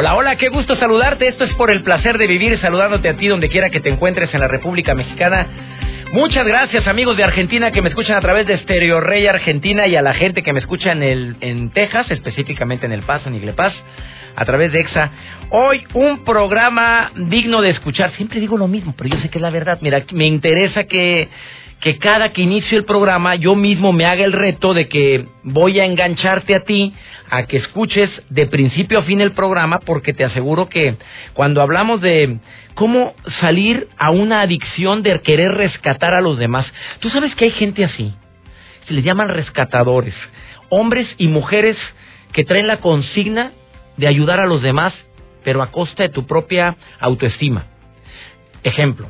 Hola, 0.00 0.14
hola, 0.14 0.36
qué 0.36 0.48
gusto 0.48 0.76
saludarte. 0.76 1.28
Esto 1.28 1.44
es 1.44 1.52
por 1.56 1.70
el 1.70 1.82
placer 1.82 2.16
de 2.16 2.26
vivir 2.26 2.58
saludándote 2.58 3.10
a 3.10 3.18
ti 3.18 3.28
donde 3.28 3.50
quiera 3.50 3.68
que 3.68 3.80
te 3.80 3.90
encuentres 3.90 4.32
en 4.32 4.40
la 4.40 4.48
República 4.48 4.94
Mexicana. 4.94 5.46
Muchas 6.12 6.46
gracias 6.46 6.86
amigos 6.86 7.18
de 7.18 7.24
Argentina 7.24 7.70
que 7.70 7.82
me 7.82 7.90
escuchan 7.90 8.16
a 8.16 8.22
través 8.22 8.46
de 8.46 8.56
Stereo 8.60 9.02
Rey 9.02 9.26
Argentina 9.26 9.86
y 9.88 9.96
a 9.96 10.00
la 10.00 10.14
gente 10.14 10.42
que 10.42 10.54
me 10.54 10.60
escucha 10.60 10.92
en, 10.92 11.02
el, 11.02 11.36
en 11.42 11.68
Texas, 11.68 12.10
específicamente 12.10 12.86
en 12.86 12.92
El 12.92 13.02
Paso, 13.02 13.28
en 13.28 13.34
Iglepaz, 13.34 13.74
a 14.36 14.44
través 14.46 14.72
de 14.72 14.80
EXA. 14.80 15.10
Hoy 15.50 15.84
un 15.92 16.24
programa 16.24 17.12
digno 17.14 17.60
de 17.60 17.68
escuchar. 17.68 18.10
Siempre 18.12 18.40
digo 18.40 18.56
lo 18.56 18.68
mismo, 18.68 18.94
pero 18.96 19.10
yo 19.10 19.20
sé 19.20 19.28
que 19.28 19.36
es 19.36 19.42
la 19.42 19.50
verdad. 19.50 19.80
Mira, 19.82 20.02
me 20.12 20.24
interesa 20.24 20.84
que 20.84 21.28
que 21.80 21.98
cada 21.98 22.32
que 22.32 22.42
inicio 22.42 22.78
el 22.78 22.84
programa 22.84 23.34
yo 23.34 23.54
mismo 23.54 23.92
me 23.92 24.04
haga 24.04 24.24
el 24.24 24.32
reto 24.32 24.74
de 24.74 24.88
que 24.88 25.26
voy 25.42 25.80
a 25.80 25.84
engancharte 25.84 26.54
a 26.54 26.60
ti 26.60 26.94
a 27.30 27.44
que 27.44 27.56
escuches 27.56 28.10
de 28.28 28.46
principio 28.46 28.98
a 28.98 29.02
fin 29.02 29.20
el 29.20 29.32
programa 29.32 29.80
porque 29.80 30.12
te 30.12 30.24
aseguro 30.24 30.68
que 30.68 30.96
cuando 31.32 31.62
hablamos 31.62 32.00
de 32.00 32.38
cómo 32.74 33.14
salir 33.40 33.88
a 33.98 34.10
una 34.10 34.42
adicción 34.42 35.02
de 35.02 35.20
querer 35.20 35.52
rescatar 35.52 36.12
a 36.12 36.20
los 36.20 36.38
demás, 36.38 36.66
tú 36.98 37.08
sabes 37.08 37.34
que 37.34 37.46
hay 37.46 37.52
gente 37.52 37.84
así, 37.84 38.14
se 38.86 38.94
les 38.94 39.04
llaman 39.04 39.28
rescatadores, 39.28 40.14
hombres 40.68 41.08
y 41.16 41.28
mujeres 41.28 41.76
que 42.32 42.44
traen 42.44 42.66
la 42.66 42.78
consigna 42.78 43.52
de 43.96 44.06
ayudar 44.06 44.40
a 44.40 44.46
los 44.46 44.62
demás 44.62 44.92
pero 45.44 45.62
a 45.62 45.70
costa 45.70 46.02
de 46.02 46.10
tu 46.10 46.26
propia 46.26 46.76
autoestima. 46.98 47.66
Ejemplo, 48.62 49.08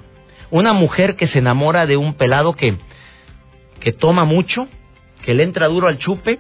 una 0.51 0.73
mujer 0.73 1.17
que 1.17 1.29
se 1.29 1.39
enamora 1.39 1.87
de 1.87 1.97
un 1.97 2.15
pelado 2.15 2.55
que, 2.55 2.77
que 3.81 3.93
toma 3.93 4.25
mucho, 4.25 4.69
que 5.25 5.35
le 5.35 5.43
entra 5.43 5.69
duro 5.69 5.89
al 5.89 5.99
chupe 5.99 6.39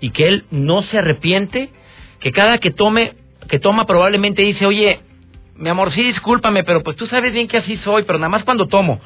y 0.00 0.10
que 0.10 0.28
él 0.28 0.44
no 0.50 0.82
se 0.82 0.98
arrepiente, 0.98 1.70
que 2.20 2.32
cada 2.32 2.58
que 2.58 2.70
tome, 2.70 3.14
que 3.48 3.58
toma 3.58 3.86
probablemente 3.86 4.42
dice, 4.42 4.66
oye, 4.66 5.00
mi 5.56 5.68
amor, 5.68 5.92
sí, 5.92 6.02
discúlpame, 6.02 6.64
pero 6.64 6.82
pues 6.82 6.96
tú 6.96 7.06
sabes 7.06 7.32
bien 7.32 7.48
que 7.48 7.58
así 7.58 7.76
soy, 7.78 8.02
pero 8.04 8.18
nada 8.18 8.28
más 8.28 8.44
cuando 8.44 8.66
tomo. 8.66 9.00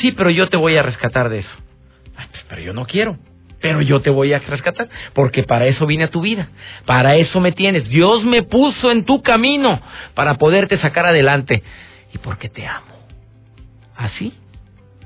Sí, 0.00 0.12
pero 0.12 0.30
yo 0.30 0.48
te 0.48 0.56
voy 0.56 0.76
a 0.76 0.82
rescatar 0.82 1.28
de 1.28 1.40
eso. 1.40 1.56
Pues, 2.14 2.44
pero 2.48 2.60
yo 2.60 2.72
no 2.72 2.86
quiero. 2.86 3.16
Pero 3.60 3.80
yo 3.80 4.00
te 4.00 4.10
voy 4.10 4.32
a 4.32 4.40
rescatar, 4.40 4.88
porque 5.12 5.44
para 5.44 5.66
eso 5.66 5.86
vine 5.86 6.04
a 6.04 6.10
tu 6.10 6.20
vida, 6.20 6.48
para 6.84 7.14
eso 7.14 7.38
me 7.38 7.52
tienes. 7.52 7.88
Dios 7.88 8.24
me 8.24 8.42
puso 8.42 8.90
en 8.90 9.04
tu 9.04 9.22
camino 9.22 9.80
para 10.14 10.34
poderte 10.34 10.78
sacar 10.78 11.06
adelante 11.06 11.62
y 12.12 12.18
porque 12.18 12.48
te 12.48 12.66
amo 12.66 12.91
así 14.04 14.32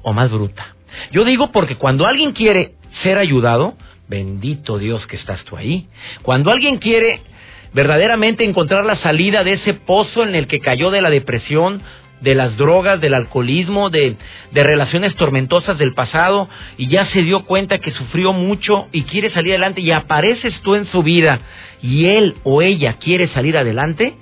o 0.03 0.13
más 0.13 0.31
bruta. 0.31 0.75
Yo 1.13 1.25
digo 1.25 1.53
porque 1.53 1.77
cuando 1.77 2.07
alguien 2.07 2.33
quiere 2.33 2.75
ser 3.03 3.19
ayudado, 3.19 3.75
bendito 4.09 4.79
Dios 4.79 5.07
que 5.07 5.17
estás 5.17 5.45
tú 5.45 5.57
ahí. 5.57 5.89
Cuando 6.23 6.51
alguien 6.51 6.79
quiere 6.79 7.21
verdaderamente 7.73 8.45
encontrar 8.45 8.85
la 8.85 8.97
salida 8.97 9.45
de 9.45 9.55
ese 9.55 9.75
pozo 9.75 10.23
en 10.23 10.35
el 10.35 10.47
que 10.47 10.61
cayó 10.61 10.91
de 10.91 11.03
la 11.03 11.11
depresión, 11.11 11.83
de 12.21 12.35
las 12.35 12.57
drogas, 12.57 13.01
del 13.01 13.13
alcoholismo, 13.13 13.91
de, 13.91 14.17
de, 14.51 14.63
relaciones 14.63 15.15
tormentosas 15.17 15.77
del 15.77 15.93
pasado 15.93 16.49
y 16.79 16.89
ya 16.89 17.05
se 17.07 17.23
dio 17.23 17.45
cuenta 17.45 17.79
que 17.79 17.91
sufrió 17.91 18.33
mucho 18.33 18.89
y 18.93 19.03
quiere 19.03 19.31
salir 19.31 19.53
adelante 19.53 19.83
y 19.83 19.91
apareces 19.91 20.59
tú 20.63 20.75
en 20.77 20.87
su 20.87 21.03
vida 21.03 21.41
y 21.83 22.07
él 22.07 22.37
o 22.45 22.63
ella 22.63 22.95
quiere 22.95 23.29
salir 23.29 23.59
adelante, 23.59 24.15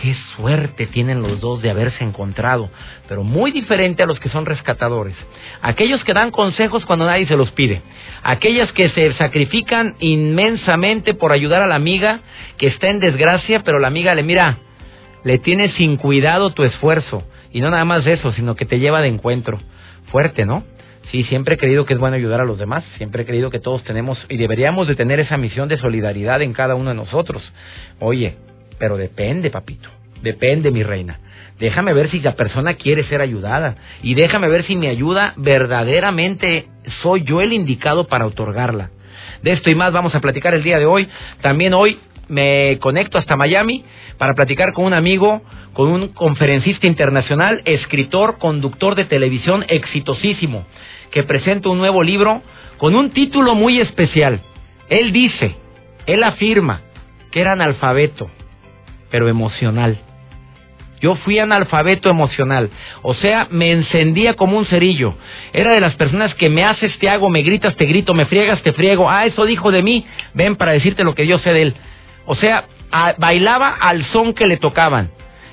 Qué 0.00 0.16
suerte 0.36 0.86
tienen 0.86 1.22
los 1.22 1.40
dos 1.40 1.60
de 1.60 1.70
haberse 1.70 2.02
encontrado, 2.02 2.70
pero 3.08 3.22
muy 3.22 3.50
diferente 3.50 4.02
a 4.02 4.06
los 4.06 4.18
que 4.18 4.30
son 4.30 4.46
rescatadores. 4.46 5.14
Aquellos 5.60 6.02
que 6.04 6.14
dan 6.14 6.30
consejos 6.30 6.84
cuando 6.86 7.04
nadie 7.04 7.26
se 7.26 7.36
los 7.36 7.50
pide. 7.52 7.82
Aquellas 8.22 8.72
que 8.72 8.88
se 8.90 9.12
sacrifican 9.14 9.94
inmensamente 10.00 11.14
por 11.14 11.32
ayudar 11.32 11.62
a 11.62 11.66
la 11.66 11.74
amiga 11.74 12.20
que 12.56 12.68
está 12.68 12.88
en 12.88 13.00
desgracia, 13.00 13.62
pero 13.64 13.78
la 13.78 13.88
amiga 13.88 14.14
le 14.14 14.22
mira, 14.22 14.58
le 15.24 15.38
tiene 15.38 15.70
sin 15.72 15.96
cuidado 15.96 16.50
tu 16.50 16.64
esfuerzo. 16.64 17.22
Y 17.52 17.60
no 17.60 17.70
nada 17.70 17.84
más 17.84 18.06
eso, 18.06 18.32
sino 18.32 18.56
que 18.56 18.64
te 18.64 18.78
lleva 18.78 19.02
de 19.02 19.08
encuentro. 19.08 19.60
Fuerte, 20.10 20.46
¿no? 20.46 20.64
Sí, 21.10 21.24
siempre 21.24 21.56
he 21.56 21.58
creído 21.58 21.84
que 21.84 21.94
es 21.94 22.00
bueno 22.00 22.16
ayudar 22.16 22.40
a 22.40 22.44
los 22.44 22.58
demás, 22.58 22.84
siempre 22.96 23.22
he 23.22 23.26
creído 23.26 23.50
que 23.50 23.58
todos 23.58 23.84
tenemos 23.84 24.18
y 24.30 24.38
deberíamos 24.38 24.88
de 24.88 24.94
tener 24.94 25.20
esa 25.20 25.36
misión 25.36 25.68
de 25.68 25.76
solidaridad 25.76 26.40
en 26.40 26.54
cada 26.54 26.74
uno 26.74 26.90
de 26.90 26.96
nosotros. 26.96 27.42
Oye, 27.98 28.36
pero 28.82 28.96
depende, 28.96 29.48
papito. 29.48 29.88
Depende, 30.22 30.72
mi 30.72 30.82
reina. 30.82 31.20
Déjame 31.60 31.94
ver 31.94 32.10
si 32.10 32.18
la 32.18 32.34
persona 32.34 32.74
quiere 32.74 33.04
ser 33.04 33.20
ayudada. 33.20 33.76
Y 34.02 34.14
déjame 34.14 34.48
ver 34.48 34.64
si 34.64 34.74
mi 34.74 34.88
ayuda 34.88 35.34
verdaderamente 35.36 36.66
soy 37.00 37.22
yo 37.22 37.40
el 37.40 37.52
indicado 37.52 38.08
para 38.08 38.26
otorgarla. 38.26 38.90
De 39.40 39.52
esto 39.52 39.70
y 39.70 39.76
más 39.76 39.92
vamos 39.92 40.16
a 40.16 40.20
platicar 40.20 40.52
el 40.54 40.64
día 40.64 40.80
de 40.80 40.86
hoy. 40.86 41.08
También 41.42 41.74
hoy 41.74 42.00
me 42.26 42.76
conecto 42.80 43.18
hasta 43.18 43.36
Miami 43.36 43.84
para 44.18 44.34
platicar 44.34 44.72
con 44.72 44.86
un 44.86 44.94
amigo, 44.94 45.42
con 45.74 45.88
un 45.88 46.08
conferencista 46.08 46.88
internacional, 46.88 47.62
escritor, 47.64 48.38
conductor 48.38 48.96
de 48.96 49.04
televisión 49.04 49.64
exitosísimo, 49.68 50.66
que 51.12 51.22
presenta 51.22 51.68
un 51.68 51.78
nuevo 51.78 52.02
libro 52.02 52.42
con 52.78 52.96
un 52.96 53.10
título 53.10 53.54
muy 53.54 53.80
especial. 53.80 54.40
Él 54.88 55.12
dice, 55.12 55.54
él 56.06 56.24
afirma 56.24 56.80
que 57.30 57.42
era 57.42 57.52
analfabeto, 57.52 58.28
pero 59.12 59.28
emocional. 59.28 59.98
Yo 61.00 61.16
fui 61.16 61.38
analfabeto 61.38 62.08
emocional, 62.08 62.70
o 63.02 63.14
sea, 63.14 63.48
me 63.50 63.72
encendía 63.72 64.34
como 64.34 64.56
un 64.56 64.66
cerillo. 64.66 65.14
Era 65.52 65.72
de 65.72 65.80
las 65.80 65.94
personas 65.96 66.34
que 66.36 66.48
me 66.48 66.64
haces, 66.64 66.96
te 66.98 67.08
hago, 67.08 67.28
me 67.28 67.42
gritas, 67.42 67.76
te 67.76 67.86
grito, 67.86 68.14
me 68.14 68.26
friegas, 68.26 68.62
te 68.62 68.72
friego. 68.72 69.10
Ah, 69.10 69.26
eso 69.26 69.44
dijo 69.44 69.70
de 69.72 69.82
mí, 69.82 70.06
ven 70.32 70.56
para 70.56 70.72
decirte 70.72 71.04
lo 71.04 71.14
que 71.14 71.26
yo 71.26 71.38
sé 71.40 71.52
de 71.52 71.62
él. 71.62 71.74
O 72.24 72.36
sea, 72.36 72.66
bailaba 73.18 73.68
al 73.68 74.04
son 74.12 74.32
que 74.32 74.46
le 74.46 74.56
tocaban. 74.56 75.10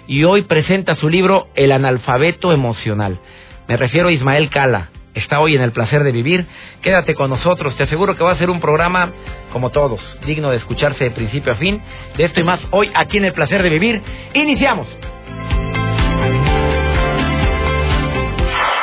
Y 0.08 0.24
hoy 0.24 0.44
presenta 0.44 0.96
su 0.96 1.10
libro 1.10 1.48
El 1.56 1.72
analfabeto 1.72 2.54
emocional. 2.54 3.20
Me 3.68 3.76
refiero 3.76 4.10
a 4.10 4.12
Ismael 4.12 4.50
Cala 4.50 4.90
está 5.20 5.40
hoy 5.40 5.56
en 5.56 5.62
el 5.62 5.72
placer 5.72 6.04
de 6.04 6.12
vivir. 6.12 6.46
Quédate 6.82 7.16
con 7.16 7.30
nosotros, 7.30 7.76
te 7.76 7.84
aseguro 7.84 8.18
que 8.18 8.24
va 8.24 8.32
a 8.32 8.38
ser 8.38 8.50
un 8.50 8.60
programa 8.60 9.12
como 9.52 9.70
todos, 9.70 10.02
digno 10.26 10.50
de 10.50 10.58
escucharse 10.58 11.04
de 11.04 11.12
principio 11.12 11.54
a 11.54 11.56
fin. 11.56 11.82
De 12.18 12.26
esto 12.26 12.40
y 12.40 12.44
más 12.44 12.60
hoy 12.72 12.92
aquí 12.94 13.18
en 13.18 13.26
el 13.26 13.34
placer 13.34 13.64
de 13.64 13.70
vivir. 13.70 14.02
Iniciamos. 14.34 14.88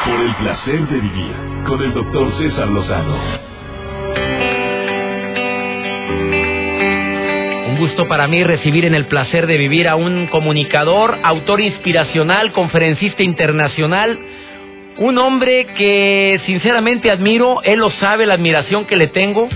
Por 0.05 0.21
el 0.21 0.35
placer 0.37 0.81
de 0.89 1.01
vivir 1.01 1.33
con 1.67 1.83
el 1.83 1.93
doctor 1.93 2.33
César 2.39 2.69
Lozano. 2.69 3.17
Un 7.69 7.83
gusto 7.83 8.09
para 8.09 8.27
mí 8.27 8.43
recibir 8.43 8.87
en 8.87 8.95
el 8.95 9.07
placer 9.07 9.47
de 9.47 9.59
vivir 9.59 9.87
a 9.87 9.97
un 9.97 10.29
comunicador, 10.29 11.19
autor 11.23 11.61
inspiracional, 11.61 12.53
conferencista 12.53 13.23
internacional, 13.23 14.19
un 14.99 15.19
hombre 15.19 15.67
que 15.77 16.41
sinceramente 16.47 17.11
admiro, 17.11 17.63
él 17.63 17.81
lo 17.81 17.91
sabe, 17.93 18.27
la 18.27 18.35
admiración 18.35 18.87
que 18.87 18.97
le 18.97 19.09
tengo. 19.09 19.49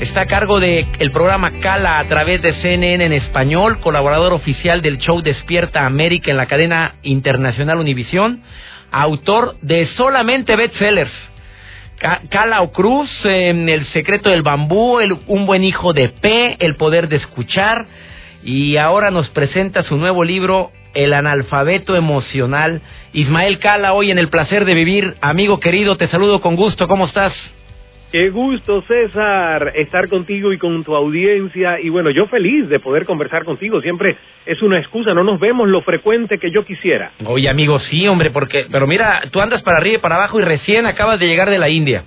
Está 0.00 0.22
a 0.22 0.26
cargo 0.26 0.58
del 0.58 0.86
el 0.98 1.12
programa 1.12 1.60
Cala 1.60 2.00
a 2.00 2.08
través 2.08 2.42
de 2.42 2.54
CNN 2.60 3.04
en 3.04 3.12
español, 3.12 3.78
colaborador 3.80 4.32
oficial 4.32 4.82
del 4.82 4.98
show 4.98 5.22
Despierta 5.22 5.86
América 5.86 6.32
en 6.32 6.36
la 6.36 6.46
cadena 6.46 6.96
internacional 7.02 7.78
Univisión, 7.78 8.42
autor 8.90 9.56
de 9.62 9.86
solamente 9.96 10.56
bestsellers. 10.56 11.12
Cala 12.30 12.62
o 12.62 12.72
Cruz, 12.72 13.08
El 13.24 13.86
secreto 13.92 14.30
del 14.30 14.42
bambú, 14.42 14.98
Un 15.28 15.46
buen 15.46 15.62
hijo 15.62 15.92
de 15.92 16.08
P, 16.08 16.56
El 16.58 16.74
poder 16.74 17.08
de 17.08 17.16
escuchar, 17.16 17.86
y 18.42 18.76
ahora 18.76 19.12
nos 19.12 19.28
presenta 19.30 19.84
su 19.84 19.96
nuevo 19.96 20.24
libro, 20.24 20.72
el 20.94 21.12
analfabeto 21.12 21.96
emocional. 21.96 22.80
Ismael 23.12 23.58
Cala, 23.58 23.92
hoy 23.94 24.10
en 24.10 24.18
el 24.18 24.28
placer 24.28 24.64
de 24.64 24.74
vivir. 24.74 25.14
Amigo 25.20 25.60
querido, 25.60 25.96
te 25.96 26.08
saludo 26.08 26.40
con 26.40 26.56
gusto. 26.56 26.88
¿Cómo 26.88 27.06
estás? 27.06 27.32
Qué 28.12 28.28
gusto, 28.28 28.82
César, 28.82 29.72
estar 29.74 30.10
contigo 30.10 30.52
y 30.52 30.58
con 30.58 30.84
tu 30.84 30.94
audiencia. 30.94 31.80
Y 31.80 31.88
bueno, 31.88 32.10
yo 32.10 32.26
feliz 32.26 32.68
de 32.68 32.78
poder 32.78 33.06
conversar 33.06 33.42
contigo. 33.44 33.80
Siempre 33.80 34.18
es 34.44 34.60
una 34.60 34.78
excusa, 34.78 35.14
no 35.14 35.24
nos 35.24 35.40
vemos 35.40 35.66
lo 35.66 35.80
frecuente 35.80 36.36
que 36.36 36.50
yo 36.50 36.66
quisiera. 36.66 37.12
Oye, 37.24 37.48
amigo, 37.48 37.80
sí, 37.80 38.06
hombre, 38.06 38.30
porque... 38.30 38.66
Pero 38.70 38.86
mira, 38.86 39.22
tú 39.30 39.40
andas 39.40 39.62
para 39.62 39.78
arriba 39.78 39.96
y 39.96 40.00
para 40.00 40.16
abajo 40.16 40.38
y 40.38 40.42
recién 40.42 40.84
acabas 40.84 41.18
de 41.20 41.26
llegar 41.26 41.48
de 41.48 41.58
la 41.58 41.70
India. 41.70 42.04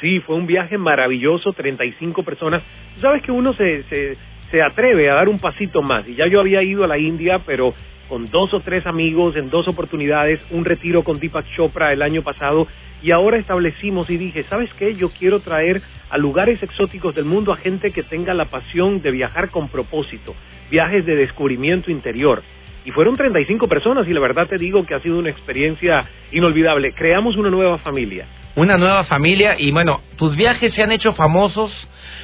Sí, 0.00 0.20
fue 0.20 0.36
un 0.36 0.46
viaje 0.46 0.78
maravilloso, 0.78 1.52
35 1.52 2.22
personas. 2.22 2.62
Sabes 3.00 3.20
que 3.22 3.32
uno 3.32 3.52
se, 3.54 3.82
se, 3.84 4.16
se 4.50 4.62
atreve 4.62 5.10
a 5.10 5.14
dar 5.14 5.28
un 5.28 5.38
pasito 5.38 5.82
más. 5.82 6.06
Y 6.08 6.14
ya 6.14 6.26
yo 6.26 6.40
había 6.40 6.62
ido 6.62 6.84
a 6.84 6.88
la 6.88 6.98
India, 6.98 7.40
pero 7.44 7.74
con 8.08 8.30
dos 8.30 8.52
o 8.54 8.60
tres 8.60 8.86
amigos 8.86 9.36
en 9.36 9.50
dos 9.50 9.68
oportunidades, 9.68 10.40
un 10.50 10.64
retiro 10.64 11.04
con 11.04 11.20
Deepak 11.20 11.46
Chopra 11.54 11.92
el 11.92 12.02
año 12.02 12.22
pasado, 12.22 12.66
y 13.02 13.12
ahora 13.12 13.36
establecimos 13.36 14.10
y 14.10 14.16
dije, 14.16 14.44
¿sabes 14.44 14.70
qué? 14.74 14.94
Yo 14.94 15.10
quiero 15.10 15.40
traer 15.40 15.82
a 16.10 16.18
lugares 16.18 16.62
exóticos 16.62 17.14
del 17.14 17.26
mundo 17.26 17.52
a 17.52 17.56
gente 17.56 17.92
que 17.92 18.02
tenga 18.02 18.34
la 18.34 18.46
pasión 18.46 19.02
de 19.02 19.10
viajar 19.10 19.50
con 19.50 19.68
propósito, 19.68 20.34
viajes 20.70 21.06
de 21.06 21.14
descubrimiento 21.14 21.90
interior. 21.90 22.42
Y 22.84 22.90
fueron 22.90 23.16
35 23.16 23.68
personas 23.68 24.08
y 24.08 24.14
la 24.14 24.20
verdad 24.20 24.46
te 24.48 24.56
digo 24.56 24.84
que 24.86 24.94
ha 24.94 25.00
sido 25.00 25.18
una 25.18 25.30
experiencia 25.30 26.08
inolvidable. 26.32 26.92
Creamos 26.92 27.36
una 27.36 27.50
nueva 27.50 27.78
familia. 27.78 28.26
Una 28.56 28.78
nueva 28.78 29.04
familia 29.04 29.56
y 29.58 29.70
bueno, 29.70 30.00
tus 30.16 30.34
viajes 30.34 30.74
se 30.74 30.82
han 30.82 30.90
hecho 30.90 31.12
famosos 31.12 31.70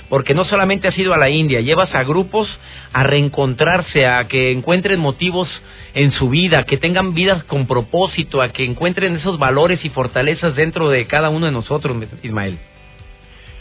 porque 0.09 0.35
no 0.35 0.45
solamente 0.45 0.89
has 0.89 0.99
ido 0.99 1.15
a 1.15 1.19
la 1.19 1.31
India, 1.31 1.61
llevas 1.61 1.95
a 1.95 2.05
grupos 2.05 2.49
a 2.93 3.03
reencontrarse, 3.03 4.07
a 4.07 4.27
que 4.29 4.53
encuentren 4.53 5.01
motivos 5.01 5.49
en 5.95 6.13
su 6.13 6.31
vida, 6.31 6.65
que 6.65 6.77
tengan 6.77 7.15
vidas 7.15 7.45
con 7.45 7.67
propósito, 7.67 8.43
a 8.43 8.51
que 8.51 8.65
encuentren 8.65 9.17
esos 9.17 9.39
valores 9.39 9.85
y 9.85 9.91
fortalezas 9.91 10.55
dentro 10.55 10.91
de 10.91 11.07
cada 11.07 11.31
uno 11.31 11.47
de 11.47 11.53
nosotros, 11.53 11.97
Ismael. 12.23 12.59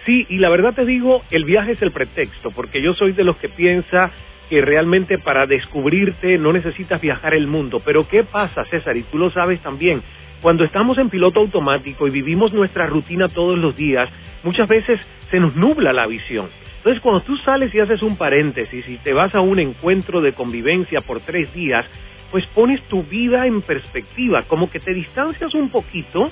Sí, 0.06 0.26
y 0.30 0.38
la 0.38 0.50
verdad 0.50 0.74
te 0.74 0.86
digo, 0.86 1.24
el 1.32 1.46
viaje 1.46 1.72
es 1.72 1.82
el 1.82 1.92
pretexto, 1.92 2.52
porque 2.52 2.82
yo 2.82 2.94
soy 2.94 3.14
de 3.14 3.24
los 3.24 3.38
que 3.38 3.48
piensa 3.50 4.12
que 4.50 4.62
realmente 4.62 5.18
para 5.18 5.48
descubrirte 5.48 6.38
no 6.38 6.52
necesitas 6.52 7.00
viajar 7.00 7.34
el 7.34 7.48
mundo. 7.48 7.82
Pero 7.84 8.08
¿qué 8.08 8.24
pasa, 8.24 8.66
César? 8.66 8.98
Y 8.98 9.04
tú 9.04 9.18
lo 9.18 9.32
sabes 9.32 9.62
también. 9.62 10.02
Cuando 10.44 10.66
estamos 10.66 10.98
en 10.98 11.10
piloto 11.10 11.40
automático 11.40 12.06
y 12.06 12.12
vivimos 12.12 12.52
nuestra 12.52 12.86
rutina 12.86 13.30
todos 13.30 13.58
los 13.58 13.78
días, 13.78 14.10
muchas 14.44 14.68
veces 14.68 15.00
se 15.32 15.40
nos 15.40 15.56
nubla 15.56 15.94
la 15.94 16.06
visión. 16.06 16.50
Entonces, 16.80 17.02
cuando 17.02 17.22
tú 17.22 17.38
sales 17.38 17.74
y 17.74 17.80
haces 17.80 18.02
un 18.02 18.18
paréntesis 18.18 18.86
y 18.90 18.98
te 18.98 19.14
vas 19.14 19.34
a 19.36 19.40
un 19.40 19.58
encuentro 19.58 20.20
de 20.20 20.34
convivencia 20.34 21.00
por 21.00 21.22
tres 21.22 21.54
días, 21.54 21.86
pues 22.30 22.46
pones 22.48 22.82
tu 22.90 23.04
vida 23.04 23.48
en 23.48 23.62
perspectiva, 23.62 24.44
como 24.44 24.70
que 24.70 24.82
te 24.82 24.94
distancias 24.94 25.54
un 25.54 25.70
poquito 25.70 26.30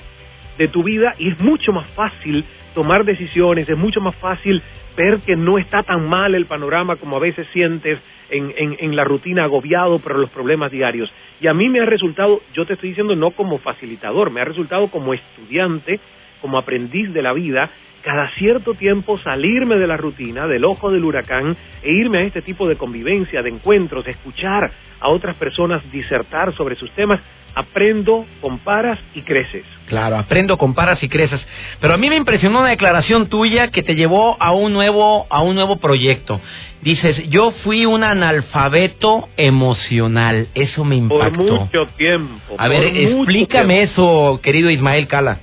de 0.58 0.68
tu 0.68 0.82
vida 0.82 1.14
y 1.18 1.30
es 1.30 1.40
mucho 1.40 1.72
más 1.72 1.88
fácil 1.90 2.44
tomar 2.74 3.04
decisiones, 3.04 3.68
es 3.68 3.76
mucho 3.76 4.00
más 4.00 4.14
fácil 4.16 4.62
ver 4.96 5.20
que 5.20 5.36
no 5.36 5.58
está 5.58 5.82
tan 5.82 6.08
mal 6.08 6.34
el 6.34 6.46
panorama 6.46 6.96
como 6.96 7.16
a 7.16 7.20
veces 7.20 7.46
sientes 7.52 7.98
en, 8.30 8.52
en, 8.56 8.96
la 8.96 9.04
rutina 9.04 9.44
agobiado 9.44 9.98
por 9.98 10.18
los 10.18 10.30
problemas 10.30 10.70
diarios. 10.70 11.10
Y 11.40 11.48
a 11.48 11.54
mí 11.54 11.68
me 11.68 11.80
ha 11.80 11.84
resultado, 11.84 12.40
yo 12.54 12.64
te 12.64 12.74
estoy 12.74 12.90
diciendo 12.90 13.14
no 13.14 13.30
como 13.32 13.58
facilitador, 13.58 14.30
me 14.30 14.40
ha 14.40 14.44
resultado 14.44 14.88
como 14.88 15.12
estudiante, 15.12 16.00
como 16.40 16.58
aprendiz 16.58 17.12
de 17.12 17.22
la 17.22 17.32
vida, 17.32 17.70
cada 18.02 18.30
cierto 18.34 18.74
tiempo 18.74 19.18
salirme 19.18 19.76
de 19.76 19.86
la 19.86 19.96
rutina, 19.96 20.46
del 20.46 20.64
ojo 20.64 20.90
del 20.90 21.04
huracán, 21.04 21.56
e 21.82 21.92
irme 21.92 22.18
a 22.18 22.22
este 22.22 22.42
tipo 22.42 22.68
de 22.68 22.76
convivencia, 22.76 23.42
de 23.42 23.50
encuentros, 23.50 24.06
escuchar 24.08 24.72
a 25.00 25.08
otras 25.08 25.36
personas 25.36 25.82
disertar 25.92 26.54
sobre 26.54 26.74
sus 26.74 26.90
temas, 26.92 27.20
aprendo, 27.54 28.26
comparas 28.40 28.98
y 29.14 29.22
creces. 29.22 29.64
Claro, 29.86 30.16
aprendo, 30.16 30.56
comparas 30.56 31.02
y 31.02 31.08
creces. 31.08 31.40
Pero 31.80 31.94
a 31.94 31.96
mí 31.96 32.08
me 32.08 32.16
impresionó 32.16 32.60
una 32.60 32.70
declaración 32.70 33.28
tuya 33.28 33.70
que 33.70 33.82
te 33.82 33.94
llevó 33.94 34.36
a 34.40 34.52
un 34.52 34.72
nuevo, 34.72 35.26
a 35.28 35.42
un 35.42 35.54
nuevo 35.54 35.76
proyecto. 35.76 36.40
Dices, 36.80 37.28
yo 37.28 37.52
fui 37.62 37.86
un 37.86 38.02
analfabeto 38.02 39.28
emocional. 39.36 40.48
Eso 40.54 40.84
me 40.84 40.96
impactó. 40.96 41.36
Por 41.36 41.60
mucho 41.60 41.86
tiempo. 41.96 42.56
A 42.58 42.68
ver, 42.68 42.84
explícame 42.84 43.82
eso, 43.82 44.40
querido 44.42 44.70
Ismael 44.70 45.06
Cala. 45.06 45.40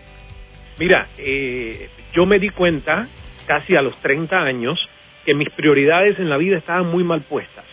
Mira, 0.80 1.08
eh, 1.18 1.90
yo 2.14 2.26
me 2.26 2.40
di 2.40 2.50
cuenta, 2.50 3.08
casi 3.46 3.76
a 3.76 3.82
los 3.82 3.96
30 4.02 4.38
años, 4.38 4.80
que 5.26 5.34
mis 5.34 5.50
prioridades 5.52 6.18
en 6.20 6.30
la 6.30 6.38
vida 6.38 6.58
estaban 6.58 6.88
muy 6.88 7.04
mal 7.04 7.22
puestas. 7.22 7.66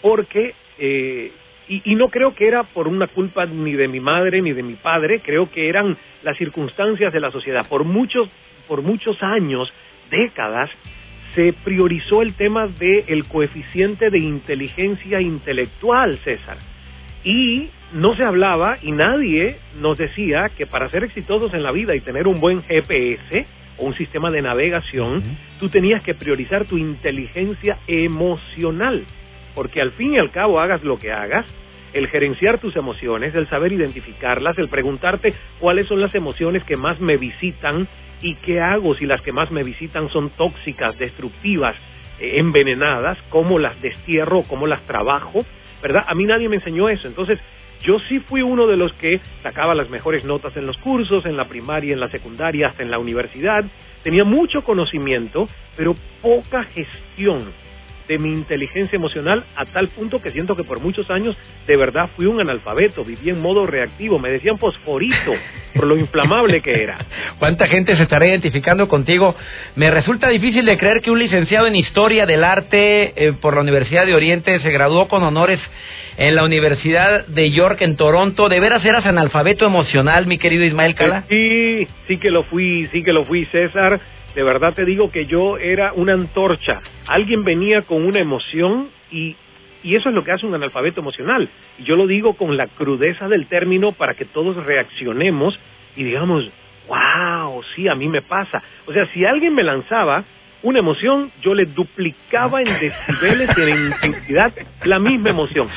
Porque 0.00 0.54
eh, 0.78 1.32
y, 1.84 1.94
no 1.94 2.08
creo 2.08 2.34
que 2.34 2.46
era 2.46 2.64
por 2.64 2.88
una 2.88 3.06
culpa 3.06 3.46
ni 3.46 3.72
de 3.72 3.88
mi 3.88 4.00
madre 4.00 4.42
ni 4.42 4.52
de 4.52 4.62
mi 4.62 4.74
padre, 4.74 5.20
creo 5.20 5.50
que 5.50 5.68
eran 5.68 5.96
las 6.22 6.36
circunstancias 6.36 7.12
de 7.12 7.20
la 7.20 7.30
sociedad. 7.30 7.66
Por 7.68 7.84
muchos, 7.84 8.28
por 8.68 8.82
muchos 8.82 9.22
años, 9.22 9.72
décadas, 10.10 10.70
se 11.34 11.54
priorizó 11.64 12.20
el 12.20 12.34
tema 12.34 12.66
del 12.66 13.24
coeficiente 13.26 14.10
de 14.10 14.18
inteligencia 14.18 15.20
intelectual, 15.20 16.18
César. 16.24 16.58
Y 17.24 17.70
no 17.94 18.14
se 18.16 18.24
hablaba 18.24 18.78
y 18.82 18.92
nadie 18.92 19.56
nos 19.80 19.96
decía 19.96 20.50
que 20.56 20.66
para 20.66 20.90
ser 20.90 21.04
exitosos 21.04 21.54
en 21.54 21.62
la 21.62 21.72
vida 21.72 21.94
y 21.94 22.00
tener 22.00 22.26
un 22.26 22.40
buen 22.40 22.62
GPS 22.64 23.46
o 23.78 23.86
un 23.86 23.94
sistema 23.94 24.30
de 24.30 24.42
navegación, 24.42 25.22
tú 25.58 25.70
tenías 25.70 26.02
que 26.02 26.14
priorizar 26.14 26.66
tu 26.66 26.76
inteligencia 26.76 27.78
emocional 27.86 29.06
porque 29.54 29.80
al 29.80 29.92
fin 29.92 30.14
y 30.14 30.18
al 30.18 30.30
cabo 30.30 30.60
hagas 30.60 30.82
lo 30.82 30.98
que 30.98 31.12
hagas, 31.12 31.46
el 31.92 32.08
gerenciar 32.08 32.58
tus 32.58 32.76
emociones, 32.76 33.34
el 33.34 33.48
saber 33.48 33.72
identificarlas, 33.72 34.58
el 34.58 34.68
preguntarte 34.68 35.34
cuáles 35.58 35.86
son 35.86 36.00
las 36.00 36.14
emociones 36.14 36.64
que 36.64 36.76
más 36.76 37.00
me 37.00 37.16
visitan 37.16 37.88
y 38.22 38.36
qué 38.36 38.60
hago 38.60 38.94
si 38.94 39.06
las 39.06 39.20
que 39.20 39.32
más 39.32 39.50
me 39.50 39.64
visitan 39.64 40.08
son 40.10 40.30
tóxicas, 40.30 40.98
destructivas, 40.98 41.76
eh, 42.20 42.38
envenenadas, 42.38 43.18
cómo 43.28 43.58
las 43.58 43.80
destierro, 43.82 44.44
cómo 44.44 44.66
las 44.66 44.82
trabajo, 44.82 45.44
¿verdad? 45.82 46.04
A 46.06 46.14
mí 46.14 46.24
nadie 46.24 46.48
me 46.48 46.56
enseñó 46.56 46.88
eso, 46.88 47.08
entonces 47.08 47.38
yo 47.82 47.98
sí 48.08 48.20
fui 48.20 48.42
uno 48.42 48.68
de 48.68 48.76
los 48.76 48.92
que 48.94 49.20
sacaba 49.42 49.74
las 49.74 49.90
mejores 49.90 50.24
notas 50.24 50.56
en 50.56 50.66
los 50.66 50.78
cursos, 50.78 51.26
en 51.26 51.36
la 51.36 51.48
primaria, 51.48 51.92
en 51.92 52.00
la 52.00 52.10
secundaria, 52.10 52.68
hasta 52.68 52.84
en 52.84 52.92
la 52.92 53.00
universidad, 53.00 53.64
tenía 54.04 54.24
mucho 54.24 54.62
conocimiento, 54.62 55.48
pero 55.76 55.96
poca 56.20 56.64
gestión 56.64 57.52
de 58.08 58.18
mi 58.18 58.32
inteligencia 58.32 58.96
emocional 58.96 59.44
a 59.56 59.64
tal 59.66 59.88
punto 59.88 60.20
que 60.20 60.30
siento 60.32 60.56
que 60.56 60.64
por 60.64 60.80
muchos 60.80 61.10
años 61.10 61.36
de 61.66 61.76
verdad 61.76 62.10
fui 62.16 62.26
un 62.26 62.40
analfabeto, 62.40 63.04
viví 63.04 63.30
en 63.30 63.40
modo 63.40 63.66
reactivo, 63.66 64.18
me 64.18 64.30
decían 64.30 64.58
fosforito 64.58 65.32
por 65.74 65.86
lo 65.86 65.96
inflamable 65.96 66.60
que 66.60 66.82
era. 66.82 66.98
¿Cuánta 67.38 67.66
gente 67.68 67.96
se 67.96 68.02
estará 68.02 68.26
identificando 68.26 68.88
contigo? 68.88 69.34
Me 69.76 69.90
resulta 69.90 70.28
difícil 70.28 70.64
de 70.64 70.78
creer 70.78 71.00
que 71.00 71.10
un 71.10 71.18
licenciado 71.18 71.66
en 71.66 71.76
Historia 71.76 72.26
del 72.26 72.44
Arte 72.44 73.12
eh, 73.16 73.32
por 73.40 73.54
la 73.54 73.60
Universidad 73.60 74.06
de 74.06 74.14
Oriente 74.14 74.60
se 74.60 74.70
graduó 74.70 75.08
con 75.08 75.22
honores 75.22 75.60
en 76.16 76.34
la 76.34 76.44
Universidad 76.44 77.26
de 77.26 77.50
York 77.50 77.80
en 77.80 77.96
Toronto. 77.96 78.48
¿De 78.48 78.60
veras 78.60 78.84
eras 78.84 79.06
analfabeto 79.06 79.66
emocional, 79.66 80.26
mi 80.26 80.38
querido 80.38 80.64
Ismael 80.64 80.94
Cala? 80.94 81.24
Sí, 81.28 81.86
sí 82.06 82.18
que 82.18 82.30
lo 82.30 82.44
fui, 82.44 82.88
sí 82.92 83.02
que 83.02 83.12
lo 83.12 83.24
fui, 83.24 83.46
César 83.46 84.00
de 84.34 84.42
verdad 84.42 84.74
te 84.74 84.84
digo 84.84 85.10
que 85.10 85.26
yo 85.26 85.58
era 85.58 85.92
una 85.92 86.14
antorcha. 86.14 86.80
Alguien 87.06 87.44
venía 87.44 87.82
con 87.82 88.04
una 88.04 88.20
emoción 88.20 88.88
y, 89.10 89.36
y 89.82 89.96
eso 89.96 90.08
es 90.08 90.14
lo 90.14 90.24
que 90.24 90.32
hace 90.32 90.46
un 90.46 90.54
analfabeto 90.54 91.00
emocional. 91.00 91.48
Y 91.78 91.84
yo 91.84 91.96
lo 91.96 92.06
digo 92.06 92.34
con 92.34 92.56
la 92.56 92.66
crudeza 92.66 93.28
del 93.28 93.46
término 93.46 93.92
para 93.92 94.14
que 94.14 94.24
todos 94.24 94.56
reaccionemos 94.64 95.58
y 95.96 96.04
digamos, 96.04 96.50
wow, 96.88 97.62
sí, 97.74 97.88
a 97.88 97.94
mí 97.94 98.08
me 98.08 98.22
pasa. 98.22 98.62
O 98.86 98.92
sea, 98.92 99.06
si 99.12 99.24
alguien 99.24 99.54
me 99.54 99.62
lanzaba 99.62 100.24
una 100.62 100.78
emoción, 100.78 101.32
yo 101.42 101.54
le 101.54 101.66
duplicaba 101.66 102.60
en 102.60 102.68
decibeles 102.78 103.50
y 103.56 103.60
en 103.60 103.86
intensidad 103.86 104.52
la 104.84 104.98
misma 104.98 105.30
emoción. 105.30 105.68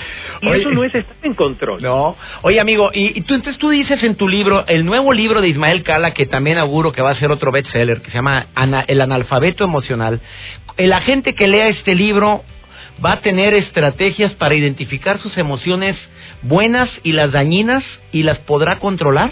Y 0.41 0.49
eso 0.49 0.69
no 0.69 0.83
es 0.83 0.93
estar 0.93 1.15
en 1.23 1.33
control. 1.33 1.81
No. 1.81 2.15
Oye, 2.43 2.59
amigo, 2.59 2.91
y, 2.93 3.21
tú 3.21 3.35
entonces 3.35 3.57
tú 3.57 3.69
dices 3.69 4.01
en 4.03 4.15
tu 4.15 4.27
libro, 4.27 4.65
el 4.67 4.85
nuevo 4.85 5.13
libro 5.13 5.41
de 5.41 5.47
Ismael 5.47 5.83
Cala, 5.83 6.13
que 6.13 6.25
también 6.25 6.57
auguro 6.57 6.91
que 6.91 7.01
va 7.01 7.11
a 7.11 7.15
ser 7.15 7.31
otro 7.31 7.51
bestseller, 7.51 8.01
que 8.01 8.11
se 8.11 8.17
llama 8.17 8.47
El 8.87 9.01
analfabeto 9.01 9.63
emocional. 9.63 10.21
La 10.77 11.01
gente 11.01 11.33
que 11.33 11.47
lea 11.47 11.69
este 11.69 11.95
libro 11.95 12.43
va 13.03 13.13
a 13.13 13.21
tener 13.21 13.53
estrategias 13.53 14.33
para 14.33 14.55
identificar 14.55 15.19
sus 15.19 15.37
emociones 15.37 15.97
buenas 16.43 16.89
y 17.03 17.13
las 17.13 17.31
dañinas 17.31 17.83
y 18.11 18.23
las 18.23 18.37
podrá 18.39 18.79
controlar. 18.79 19.31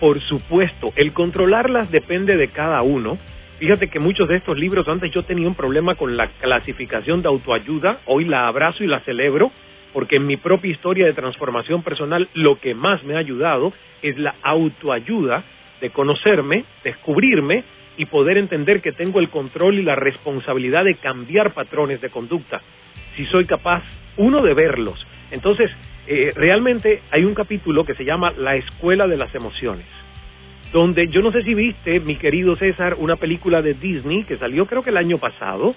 Por 0.00 0.20
supuesto, 0.22 0.92
el 0.96 1.12
controlarlas 1.12 1.90
depende 1.90 2.36
de 2.36 2.48
cada 2.48 2.82
uno 2.82 3.18
Fíjate 3.60 3.88
que 3.88 3.98
muchos 3.98 4.26
de 4.26 4.36
estos 4.36 4.58
libros, 4.58 4.88
antes 4.88 5.12
yo 5.12 5.22
tenía 5.22 5.46
un 5.46 5.54
problema 5.54 5.94
con 5.94 6.16
la 6.16 6.28
clasificación 6.28 7.20
de 7.20 7.28
autoayuda, 7.28 8.00
hoy 8.06 8.24
la 8.24 8.48
abrazo 8.48 8.82
y 8.82 8.86
la 8.86 9.00
celebro, 9.00 9.52
porque 9.92 10.16
en 10.16 10.26
mi 10.26 10.38
propia 10.38 10.70
historia 10.70 11.04
de 11.04 11.12
transformación 11.12 11.82
personal 11.82 12.26
lo 12.32 12.58
que 12.58 12.74
más 12.74 13.04
me 13.04 13.16
ha 13.16 13.18
ayudado 13.18 13.74
es 14.00 14.16
la 14.16 14.34
autoayuda 14.42 15.44
de 15.78 15.90
conocerme, 15.90 16.64
descubrirme 16.82 17.64
y 17.98 18.06
poder 18.06 18.38
entender 18.38 18.80
que 18.80 18.92
tengo 18.92 19.20
el 19.20 19.28
control 19.28 19.78
y 19.78 19.82
la 19.82 19.94
responsabilidad 19.94 20.84
de 20.84 20.94
cambiar 20.94 21.52
patrones 21.52 22.00
de 22.00 22.08
conducta, 22.08 22.62
si 23.14 23.26
soy 23.26 23.44
capaz, 23.44 23.82
uno, 24.16 24.40
de 24.40 24.54
verlos. 24.54 25.06
Entonces, 25.32 25.70
eh, 26.06 26.32
realmente 26.34 27.02
hay 27.10 27.26
un 27.26 27.34
capítulo 27.34 27.84
que 27.84 27.94
se 27.94 28.06
llama 28.06 28.32
La 28.38 28.56
Escuela 28.56 29.06
de 29.06 29.18
las 29.18 29.34
Emociones 29.34 29.84
donde 30.72 31.08
yo 31.08 31.22
no 31.22 31.32
sé 31.32 31.42
si 31.42 31.54
viste, 31.54 32.00
mi 32.00 32.16
querido 32.16 32.56
César, 32.56 32.96
una 32.98 33.16
película 33.16 33.62
de 33.62 33.74
Disney 33.74 34.24
que 34.24 34.36
salió 34.36 34.66
creo 34.66 34.82
que 34.82 34.90
el 34.90 34.96
año 34.96 35.18
pasado, 35.18 35.74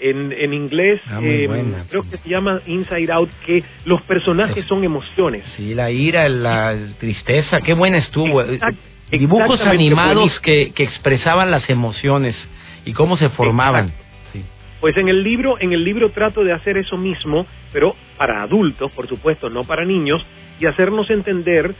en, 0.00 0.32
en 0.32 0.54
inglés, 0.54 1.00
ah, 1.10 1.20
eh, 1.22 1.48
creo 1.90 2.02
que 2.08 2.16
se 2.16 2.28
llama 2.28 2.60
Inside 2.66 3.12
Out, 3.12 3.30
que 3.44 3.62
los 3.84 4.00
personajes 4.02 4.64
son 4.66 4.82
emociones. 4.82 5.44
Sí, 5.56 5.74
la 5.74 5.90
ira, 5.90 6.28
la 6.28 6.76
tristeza, 6.98 7.60
qué 7.60 7.74
buena 7.74 7.98
estuvo. 7.98 8.42
Dibujos 9.10 9.60
animados 9.62 10.38
que, 10.40 10.72
que 10.72 10.84
expresaban 10.84 11.50
las 11.50 11.68
emociones 11.68 12.36
y 12.84 12.92
cómo 12.92 13.16
se 13.16 13.28
formaban. 13.30 13.92
Pues 14.80 14.96
en 14.96 15.08
el 15.08 15.22
libro, 15.22 15.60
en 15.60 15.72
el 15.72 15.84
libro 15.84 16.10
trato 16.10 16.42
de 16.42 16.54
hacer 16.54 16.78
eso 16.78 16.96
mismo, 16.96 17.46
pero 17.70 17.94
para 18.16 18.42
adultos, 18.42 18.90
por 18.92 19.06
supuesto, 19.08 19.50
no 19.50 19.64
para 19.64 19.84
niños, 19.84 20.24
y 20.58 20.66
hacernos 20.66 21.10
entender 21.10 21.74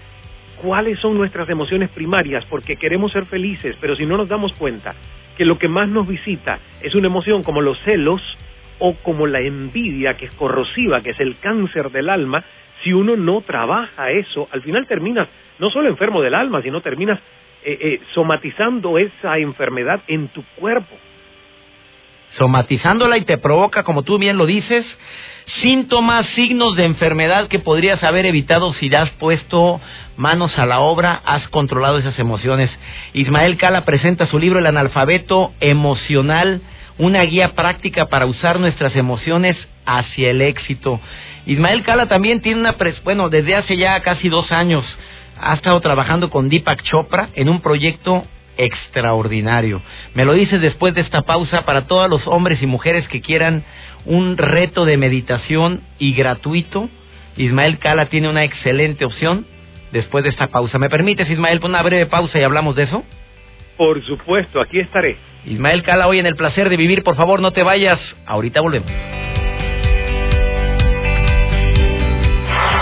cuáles 0.63 0.99
son 1.01 1.17
nuestras 1.17 1.49
emociones 1.49 1.91
primarias, 1.91 2.45
porque 2.47 2.77
queremos 2.77 3.13
ser 3.13 3.27
felices, 3.27 3.77
pero 3.81 3.97
si 3.97 4.07
no 4.07 4.17
nos 4.17 4.29
damos 4.29 4.53
cuenta 4.55 4.95
que 5.37 5.45
lo 5.45 5.59
que 5.59 5.69
más 5.69 5.89
nos 5.89 6.07
visita 6.07 6.59
es 6.83 6.95
una 6.95 7.07
emoción 7.07 7.43
como 7.43 7.61
los 7.61 7.79
celos 7.85 8.21
o 8.79 8.95
como 9.03 9.27
la 9.27 9.41
envidia, 9.41 10.15
que 10.15 10.27
es 10.27 10.33
corrosiva, 10.33 11.03
que 11.03 11.11
es 11.11 11.21
el 11.21 11.39
cáncer 11.39 11.91
del 11.91 12.09
alma, 12.09 12.45
si 12.83 12.93
uno 12.93 13.17
no 13.17 13.43
trabaja 13.43 14.11
eso, 14.11 14.49
al 14.53 14.63
final 14.63 14.87
terminas 14.87 15.29
no 15.59 15.71
solo 15.71 15.89
enfermo 15.89 16.23
del 16.23 16.35
alma, 16.35 16.63
sino 16.63 16.81
terminas 16.81 17.19
eh, 17.63 17.79
eh, 17.81 18.01
somatizando 18.15 18.99
esa 18.99 19.39
enfermedad 19.39 20.01
en 20.09 20.29
tu 20.29 20.43
cuerpo 20.57 20.97
somatizándola 22.41 23.19
y 23.19 23.25
te 23.27 23.37
provoca, 23.37 23.83
como 23.83 24.03
tú 24.03 24.17
bien 24.17 24.39
lo 24.39 24.47
dices, 24.47 24.87
síntomas, 25.61 26.27
signos 26.35 26.75
de 26.75 26.87
enfermedad 26.87 27.49
que 27.49 27.59
podrías 27.59 28.03
haber 28.03 28.25
evitado 28.25 28.73
si 28.73 28.93
has 28.95 29.11
puesto 29.11 29.79
manos 30.17 30.59
a 30.59 30.65
la 30.65 30.81
obra, 30.81 31.21
has 31.27 31.47
controlado 31.49 31.99
esas 31.99 32.19
emociones. 32.19 32.71
Ismael 33.13 33.59
Cala 33.59 33.85
presenta 33.85 34.27
su 34.27 34.39
libro 34.39 34.59
El 34.59 34.67
analfabeto 34.67 35.53
emocional, 35.61 36.63
una 36.97 37.23
guía 37.25 37.53
práctica 37.53 38.07
para 38.07 38.25
usar 38.25 38.59
nuestras 38.59 38.97
emociones 38.97 39.57
hacia 39.85 40.31
el 40.31 40.41
éxito. 40.41 40.99
Ismael 41.45 41.83
Cala 41.83 42.07
también 42.07 42.41
tiene 42.41 42.61
una, 42.61 42.75
bueno, 43.05 43.29
desde 43.29 43.55
hace 43.55 43.77
ya 43.77 44.01
casi 44.01 44.31
dos 44.31 44.51
años 44.51 44.87
ha 45.39 45.55
estado 45.55 45.79
trabajando 45.81 46.31
con 46.31 46.49
Deepak 46.49 46.83
Chopra 46.85 47.29
en 47.35 47.51
un 47.51 47.61
proyecto 47.61 48.25
extraordinario. 48.61 49.81
Me 50.15 50.25
lo 50.25 50.35
dices 50.35 50.61
después 50.61 50.95
de 50.95 51.01
esta 51.01 51.23
pausa 51.23 51.63
para 51.63 51.87
todos 51.87 52.11
los 52.11 52.27
hombres 52.27 52.63
y 52.63 52.67
mujeres 52.67 53.09
que 53.09 53.23
quieran 53.23 53.65
un 54.05 54.37
reto 54.37 54.85
de 54.85 54.97
meditación 54.97 55.81
y 55.99 56.15
gratuito. 56.15 56.89
Ismael 57.37 57.79
Cala 57.79 58.07
tiene 58.07 58.29
una 58.29 58.45
excelente 58.45 59.05
opción 59.05 59.47
después 59.93 60.25
de 60.25 60.31
esta 60.31 60.49
pausa. 60.49 60.79
¿Me 60.79 60.91
permites, 60.91 61.29
Ismael, 61.29 61.61
una 61.65 61.83
breve 61.83 62.07
pausa 62.07 62.39
y 62.39 62.43
hablamos 62.43 62.77
de 62.77 62.83
eso? 62.85 63.03
Por 63.79 64.05
supuesto, 64.05 64.61
aquí 64.61 64.79
estaré. 64.79 65.17
Ismael 65.47 65.83
Cala, 65.83 66.07
hoy 66.07 66.19
en 66.19 66.27
el 66.27 66.37
placer 66.37 66.69
de 66.69 66.77
vivir, 66.77 67.03
por 67.03 67.17
favor, 67.17 67.41
no 67.41 67.53
te 67.53 67.63
vayas. 67.63 67.99
Ahorita 68.27 68.61
volvemos. 68.61 68.91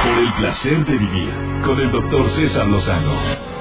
Por 0.03 0.19
el 0.19 0.33
placer 0.39 0.85
de 0.87 0.99
vivir, 0.99 1.31
con 1.65 1.81
el 1.81 1.93
doctor 1.93 2.31
César 2.35 2.67
Lozano. 2.67 3.58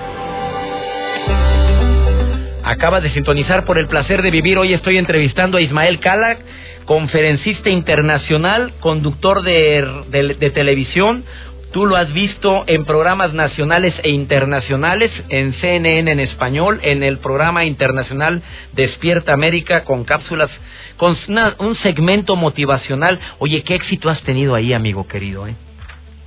Acaba 2.68 3.00
de 3.00 3.12
sintonizar 3.12 3.64
por 3.64 3.80
el 3.80 3.88
placer 3.88 4.22
de 4.22 4.30
vivir. 4.30 4.58
Hoy 4.58 4.74
estoy 4.74 4.98
entrevistando 4.98 5.58
a 5.58 5.62
Ismael 5.62 6.02
Cala, 6.02 6.38
conferencista 6.84 7.70
internacional, 7.70 8.74
conductor 8.82 9.42
de, 9.42 10.52
televisión. 10.54 11.24
Tú 11.72 11.86
lo 11.86 11.96
has 11.96 12.12
visto 12.12 12.66
en 12.68 12.84
programas 12.84 13.34
nacionales 13.34 13.94
e 14.04 14.10
internacionales, 14.10 15.12
en 15.30 15.54
CNN 15.54 16.12
en 16.12 16.20
español, 16.20 16.82
en 16.84 17.04
el 17.04 17.20
programa 17.20 17.64
internacional 17.64 18.42
Despierta 18.74 19.32
América 19.32 19.86
con 19.86 20.04
cápsulas, 20.04 20.52
con 20.98 21.16
un 21.60 21.76
segmento 21.76 22.36
motivacional. 22.36 23.18
Oye, 23.40 23.64
qué 23.64 23.76
éxito 23.76 24.10
has 24.10 24.22
tenido 24.24 24.56
ahí, 24.56 24.74
amigo 24.74 25.08
querido. 25.08 25.48
¿eh? 25.48 25.56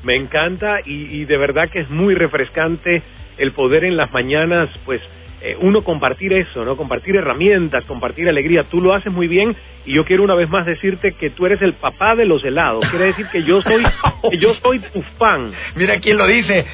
Me 0.04 0.16
encanta 0.16 0.78
y, 0.86 1.20
y 1.20 1.26
de 1.26 1.36
verdad 1.36 1.68
que 1.70 1.80
es 1.80 1.90
muy 1.90 2.14
refrescante 2.14 3.02
el 3.36 3.52
poder 3.52 3.84
en 3.84 3.98
las 3.98 4.10
mañanas, 4.10 4.70
pues 4.86 5.02
eh, 5.42 5.56
uno 5.60 5.82
compartir 5.82 6.32
eso, 6.34 6.64
¿no? 6.64 6.76
Compartir 6.76 7.16
herramientas, 7.16 7.84
compartir 7.84 8.28
alegría. 8.28 8.64
Tú 8.64 8.80
lo 8.80 8.92
haces 8.92 9.12
muy 9.12 9.26
bien 9.26 9.56
y 9.86 9.94
yo 9.94 10.04
quiero 10.04 10.22
una 10.22 10.34
vez 10.34 10.50
más 10.50 10.66
decirte 10.66 11.12
que 11.12 11.30
tú 11.30 11.46
eres 11.46 11.62
el 11.62 11.74
papá 11.74 12.14
de 12.14 12.26
los 12.26 12.44
helados. 12.44 12.86
Quiere 12.90 13.06
decir 13.06 13.26
que 13.32 13.42
yo 13.44 13.62
soy, 13.62 13.82
que 14.30 14.38
yo 14.38 14.54
soy 14.54 14.80
tu 14.80 15.02
fan. 15.18 15.52
Mira 15.76 15.98
quién 15.98 16.18
lo 16.18 16.26
dice. 16.26 16.66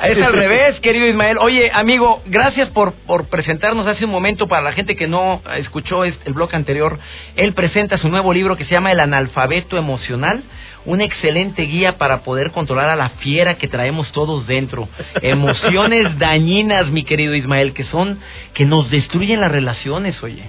Es 0.00 0.20
al 0.20 0.32
revés, 0.32 0.80
querido 0.80 1.06
Ismael. 1.06 1.38
Oye, 1.38 1.70
amigo, 1.72 2.22
gracias 2.26 2.70
por, 2.70 2.92
por 3.06 3.28
presentarnos 3.28 3.86
hace 3.86 4.04
un 4.04 4.10
momento 4.10 4.48
para 4.48 4.62
la 4.62 4.72
gente 4.72 4.96
que 4.96 5.06
no 5.06 5.42
escuchó 5.56 6.04
el 6.04 6.14
bloque 6.28 6.56
anterior. 6.56 6.98
Él 7.36 7.52
presenta 7.52 7.98
su 7.98 8.08
nuevo 8.08 8.32
libro 8.32 8.56
que 8.56 8.64
se 8.64 8.72
llama 8.72 8.90
El 8.90 9.00
analfabeto 9.00 9.76
emocional, 9.76 10.42
una 10.84 11.04
excelente 11.04 11.62
guía 11.62 11.98
para 11.98 12.22
poder 12.22 12.50
controlar 12.50 12.90
a 12.90 12.96
la 12.96 13.10
fiera 13.10 13.58
que 13.58 13.68
traemos 13.68 14.10
todos 14.12 14.46
dentro. 14.46 14.88
Emociones 15.20 16.18
dañinas, 16.18 16.90
mi 16.90 17.04
querido 17.04 17.34
Ismael, 17.34 17.72
que 17.72 17.84
son 17.84 18.18
que 18.54 18.64
nos 18.64 18.90
destruyen 18.90 19.40
las 19.40 19.52
relaciones, 19.52 20.22
oye. 20.22 20.44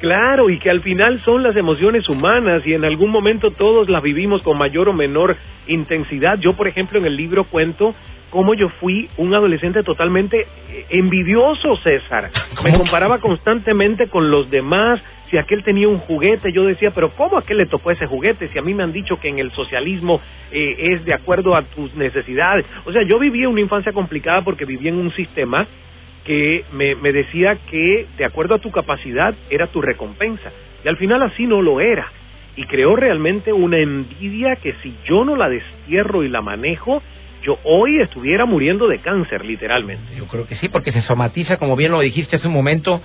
Claro, 0.00 0.48
y 0.48 0.60
que 0.60 0.70
al 0.70 0.80
final 0.82 1.20
son 1.24 1.42
las 1.42 1.56
emociones 1.56 2.08
humanas 2.08 2.62
y 2.64 2.72
en 2.72 2.84
algún 2.84 3.10
momento 3.10 3.50
todos 3.50 3.88
las 3.88 4.00
vivimos 4.00 4.42
con 4.42 4.56
mayor 4.56 4.88
o 4.88 4.92
menor 4.92 5.36
intensidad. 5.66 6.38
Yo, 6.38 6.54
por 6.54 6.68
ejemplo, 6.68 7.00
en 7.00 7.06
el 7.06 7.16
libro 7.16 7.44
cuento 7.44 7.94
cómo 8.30 8.54
yo 8.54 8.68
fui 8.80 9.08
un 9.16 9.34
adolescente 9.34 9.82
totalmente 9.82 10.40
eh, 10.40 10.86
envidioso, 10.90 11.76
César. 11.78 12.30
Me 12.64 12.76
comparaba 12.76 13.18
constantemente 13.18 14.08
con 14.08 14.30
los 14.30 14.50
demás. 14.50 15.00
Si 15.30 15.36
aquel 15.36 15.62
tenía 15.62 15.88
un 15.88 15.98
juguete, 15.98 16.52
yo 16.52 16.64
decía, 16.64 16.90
pero 16.90 17.10
¿cómo 17.10 17.36
a 17.36 17.40
aquel 17.40 17.58
le 17.58 17.66
tocó 17.66 17.90
ese 17.90 18.06
juguete? 18.06 18.48
Si 18.48 18.58
a 18.58 18.62
mí 18.62 18.72
me 18.72 18.82
han 18.82 18.92
dicho 18.92 19.20
que 19.20 19.28
en 19.28 19.38
el 19.38 19.50
socialismo 19.52 20.20
eh, 20.50 20.94
es 20.94 21.04
de 21.04 21.12
acuerdo 21.12 21.54
a 21.54 21.62
tus 21.62 21.94
necesidades. 21.94 22.64
O 22.86 22.92
sea, 22.92 23.02
yo 23.02 23.18
vivía 23.18 23.48
una 23.48 23.60
infancia 23.60 23.92
complicada 23.92 24.42
porque 24.42 24.64
vivía 24.64 24.90
en 24.90 24.96
un 24.96 25.12
sistema 25.12 25.66
que 26.24 26.64
me, 26.72 26.94
me 26.94 27.12
decía 27.12 27.58
que 27.70 28.06
de 28.16 28.24
acuerdo 28.24 28.54
a 28.54 28.58
tu 28.58 28.70
capacidad 28.70 29.34
era 29.50 29.66
tu 29.66 29.82
recompensa. 29.82 30.50
Y 30.84 30.88
al 30.88 30.96
final 30.96 31.22
así 31.22 31.46
no 31.46 31.60
lo 31.60 31.80
era. 31.80 32.10
Y 32.56 32.64
creó 32.64 32.96
realmente 32.96 33.52
una 33.52 33.78
envidia 33.78 34.56
que 34.56 34.74
si 34.82 34.94
yo 35.04 35.24
no 35.24 35.36
la 35.36 35.48
destierro 35.48 36.24
y 36.24 36.28
la 36.28 36.40
manejo, 36.40 37.02
yo 37.42 37.58
hoy 37.64 38.00
estuviera 38.00 38.44
muriendo 38.46 38.88
de 38.88 38.98
cáncer, 38.98 39.44
literalmente. 39.44 40.16
Yo 40.16 40.26
creo 40.26 40.46
que 40.46 40.56
sí, 40.56 40.68
porque 40.68 40.92
se 40.92 41.02
somatiza, 41.02 41.56
como 41.56 41.76
bien 41.76 41.92
lo 41.92 42.00
dijiste 42.00 42.36
hace 42.36 42.48
un 42.48 42.52
momento. 42.52 43.00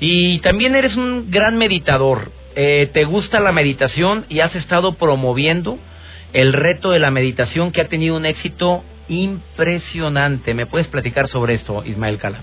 Y 0.00 0.40
también 0.40 0.74
eres 0.74 0.96
un 0.96 1.30
gran 1.30 1.56
meditador. 1.56 2.30
Eh, 2.54 2.88
¿Te 2.92 3.04
gusta 3.04 3.40
la 3.40 3.52
meditación 3.52 4.24
y 4.28 4.40
has 4.40 4.54
estado 4.54 4.94
promoviendo 4.94 5.78
el 6.32 6.52
reto 6.52 6.90
de 6.90 6.98
la 6.98 7.10
meditación 7.10 7.70
que 7.70 7.80
ha 7.80 7.88
tenido 7.88 8.16
un 8.16 8.26
éxito 8.26 8.82
impresionante? 9.08 10.54
¿Me 10.54 10.66
puedes 10.66 10.88
platicar 10.88 11.28
sobre 11.28 11.54
esto, 11.54 11.84
Ismael 11.84 12.18
Cala? 12.18 12.42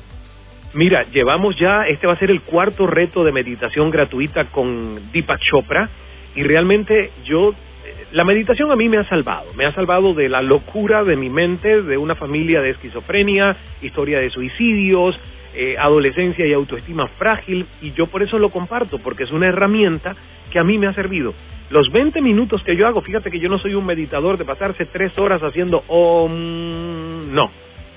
Mira, 0.74 1.06
llevamos 1.12 1.56
ya, 1.60 1.84
este 1.88 2.08
va 2.08 2.14
a 2.14 2.20
ser 2.20 2.32
el 2.32 2.42
cuarto 2.42 2.88
reto 2.88 3.24
de 3.24 3.32
meditación 3.32 3.92
gratuita 3.92 4.46
con 4.46 5.12
Deepak 5.12 5.40
Chopra 5.40 5.90
y 6.36 6.42
realmente 6.42 7.12
yo 7.26 7.54
la 8.14 8.24
meditación 8.24 8.72
a 8.72 8.76
mí 8.76 8.90
me 8.90 8.98
ha 8.98 9.10
salvado, 9.10 9.52
me 9.56 9.66
ha 9.66 9.74
salvado 9.74 10.14
de 10.14 10.30
la 10.30 10.44
locura 10.44 11.04
de 11.04 11.16
mi 11.16 11.32
mente, 11.32 11.82
de 11.82 11.98
una 11.98 12.14
familia 12.14 12.62
de 12.62 12.70
esquizofrenia, 12.70 13.58
historia 13.82 14.20
de 14.20 14.30
suicidios, 14.30 15.20
eh, 15.56 15.76
adolescencia 15.80 16.46
y 16.46 16.54
autoestima 16.54 17.08
frágil, 17.08 17.66
y 17.82 17.92
yo 17.94 18.06
por 18.06 18.22
eso 18.22 18.38
lo 18.38 18.52
comparto, 18.52 19.00
porque 19.00 19.24
es 19.24 19.32
una 19.32 19.48
herramienta 19.48 20.16
que 20.52 20.60
a 20.60 20.64
mí 20.64 20.78
me 20.78 20.86
ha 20.86 20.94
servido. 20.94 21.34
Los 21.72 21.92
20 21.92 22.22
minutos 22.22 22.62
que 22.62 22.76
yo 22.76 22.86
hago, 22.86 23.02
fíjate 23.02 23.32
que 23.32 23.40
yo 23.40 23.50
no 23.50 23.58
soy 23.58 23.74
un 23.74 23.86
meditador 23.88 24.38
de 24.38 24.46
pasarse 24.46 24.86
tres 24.86 25.18
horas 25.18 25.42
haciendo 25.42 25.84
om, 25.88 27.34
no, 27.34 27.50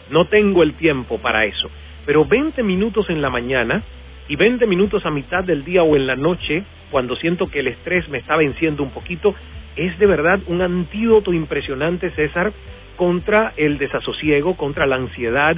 no 0.09 0.25
tengo 0.29 0.63
el 0.63 0.73
tiempo 0.79 1.19
para 1.19 1.45
eso, 1.45 1.69
pero 2.07 2.25
20 2.25 2.63
minutos 2.63 3.11
en 3.11 3.21
la 3.21 3.29
mañana 3.29 3.83
y 4.29 4.37
20 4.37 4.67
minutos 4.67 5.05
a 5.05 5.11
mitad 5.11 5.45
del 5.45 5.63
día 5.63 5.83
o 5.83 5.95
en 5.95 6.07
la 6.07 6.17
noche, 6.17 6.65
cuando 6.91 7.17
siento 7.17 7.51
que 7.51 7.61
el 7.61 7.69
estrés 7.69 8.09
me 8.09 8.17
está 8.17 8.37
venciendo 8.37 8.83
un 8.83 8.91
poquito, 8.91 9.35
es 9.77 9.99
de 9.99 10.07
verdad 10.07 10.41
un 10.47 10.63
antídoto 10.63 11.33
impresionante, 11.33 12.11
César, 12.11 12.53
contra 12.97 13.53
el 13.57 13.79
desasosiego, 13.79 14.57
contra 14.57 14.87
la 14.87 14.97
ansiedad 14.97 15.57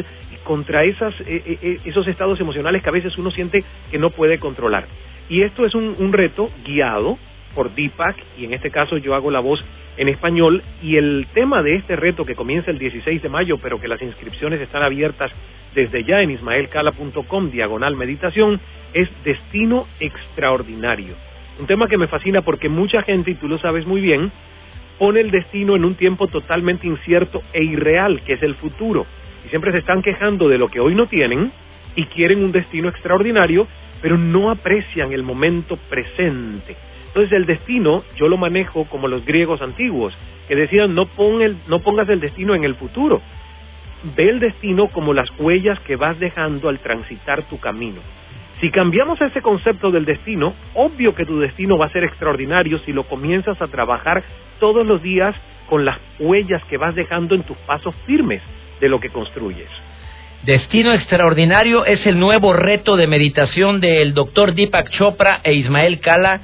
contra 0.49 0.83
esas, 0.85 1.13
eh, 1.21 1.43
eh, 1.45 1.59
eh, 1.61 1.79
esos 1.85 2.09
estados 2.09 2.41
emocionales 2.41 2.83
que 2.83 2.89
a 2.89 2.93
veces 2.93 3.19
uno 3.19 3.31
siente 3.31 3.63
que 3.91 3.99
no 3.99 4.09
puede 4.09 4.39
controlar. 4.39 4.87
Y 5.29 5.43
esto 5.43 5.67
es 5.67 5.75
un, 5.75 5.95
un 5.99 6.11
reto 6.11 6.51
guiado 6.65 7.19
por 7.55 7.75
Deepak, 7.75 8.17
y 8.39 8.47
en 8.47 8.55
este 8.55 8.71
caso 8.71 8.97
yo 8.97 9.15
hago 9.15 9.31
la 9.31 9.41
voz 9.41 9.63
en 9.99 10.09
español, 10.09 10.63
y 10.83 10.97
el 10.97 11.27
tema 11.35 11.63
de 11.63 11.77
este 11.77 11.97
reto 11.97 12.25
que 12.25 12.35
comienza 12.35 12.71
el 12.71 12.79
16 12.79 13.23
de 13.23 13.29
mayo, 13.29 13.59
pero 13.59 13.79
que 13.79 13.89
las 13.89 14.01
inscripciones 14.01 14.59
están 14.63 14.83
abiertas 14.83 15.31
desde 15.75 16.03
ya 16.05 16.23
en 16.23 16.31
ismaelcala.com, 16.31 17.51
diagonal 17.51 17.95
meditación, 17.95 18.59
es 18.95 19.09
Destino 19.25 19.87
Extraordinario. 20.01 21.28
Un 21.59 21.67
tema 21.67 21.89
que 21.89 21.99
me 21.99 22.07
fascina 22.07 22.43
porque 22.43 22.69
mucha 22.69 23.03
gente, 23.03 23.33
y 23.33 23.35
tú 23.35 23.49
lo 23.49 23.59
sabes 23.59 23.85
muy 23.87 24.01
bien, 24.01 24.31
pone 24.99 25.21
el 25.21 25.31
destino 25.31 25.75
en 25.75 25.85
un 25.85 25.95
tiempo 25.97 26.29
totalmente 26.29 26.87
incierto 26.87 27.43
e 27.53 27.65
irreal, 27.65 28.21
que 28.23 28.35
es 28.35 28.43
el 28.43 28.55
futuro. 28.55 29.07
Y 29.45 29.49
siempre 29.49 29.73
se 29.73 29.79
están 29.79 30.03
quejando 30.03 30.49
de 30.49 30.59
lo 30.59 30.69
que 30.69 30.81
hoy 30.81 30.95
no 30.95 31.07
tienen 31.07 31.51
y 31.97 32.05
quieren 32.07 32.45
un 32.45 32.53
destino 32.53 32.89
extraordinario, 32.89 33.67
pero 34.01 34.17
no 34.17 34.51
aprecian 34.51 35.13
el 35.13 35.25
momento 35.25 35.77
presente. 35.89 36.77
Entonces 37.09 37.33
el 37.33 37.47
destino 37.47 38.05
yo 38.17 38.29
lo 38.29 38.37
manejo 38.37 38.85
como 38.85 39.09
los 39.09 39.25
griegos 39.25 39.61
antiguos, 39.61 40.15
que 40.47 40.55
decían 40.55 40.95
no, 40.95 41.07
pon 41.07 41.43
el, 41.43 41.57
no 41.67 41.81
pongas 41.81 42.09
el 42.09 42.21
destino 42.21 42.55
en 42.55 42.63
el 42.63 42.77
futuro, 42.77 43.21
ve 44.17 44.29
el 44.29 44.39
destino 44.39 44.89
como 44.89 45.13
las 45.13 45.29
huellas 45.39 45.81
que 45.81 45.97
vas 45.97 46.21
dejando 46.21 46.69
al 46.69 46.79
transitar 46.79 47.43
tu 47.49 47.59
camino. 47.59 48.01
Si 48.61 48.71
cambiamos 48.71 49.21
ese 49.21 49.41
concepto 49.41 49.93
del 49.93 50.05
destino, 50.05 50.53
obvio 50.75 51.15
que 51.15 51.25
tu 51.25 51.39
destino 51.39 51.79
va 51.79 51.87
a 51.87 51.91
ser 51.91 52.03
extraordinario 52.03 52.81
si 52.81 52.93
lo 52.93 53.05
comienzas 53.05 53.61
a 53.63 53.69
trabajar 53.69 54.25
todos 54.59 54.85
los 54.85 55.01
días 55.01 55.35
con 55.69 55.85
las 55.85 55.99
huellas 56.19 56.63
que 56.65 56.77
vas 56.77 56.95
dejando 56.95 57.37
en 57.37 57.45
tus 57.45 57.57
pasos 57.59 57.95
firmes 58.05 58.43
de 58.81 58.89
lo 58.89 58.99
que 58.99 59.11
construyes. 59.11 59.69
Destino 60.45 60.93
Extraordinario 60.93 61.85
es 61.85 62.05
el 62.07 62.19
nuevo 62.19 62.53
reto 62.53 62.97
de 62.97 63.07
meditación 63.07 63.81
del 63.81 64.15
doctor 64.15 64.55
Deepak 64.55 64.91
Chopra 64.91 65.41
e 65.45 65.53
Ismael 65.55 66.01
Kala. 66.01 66.41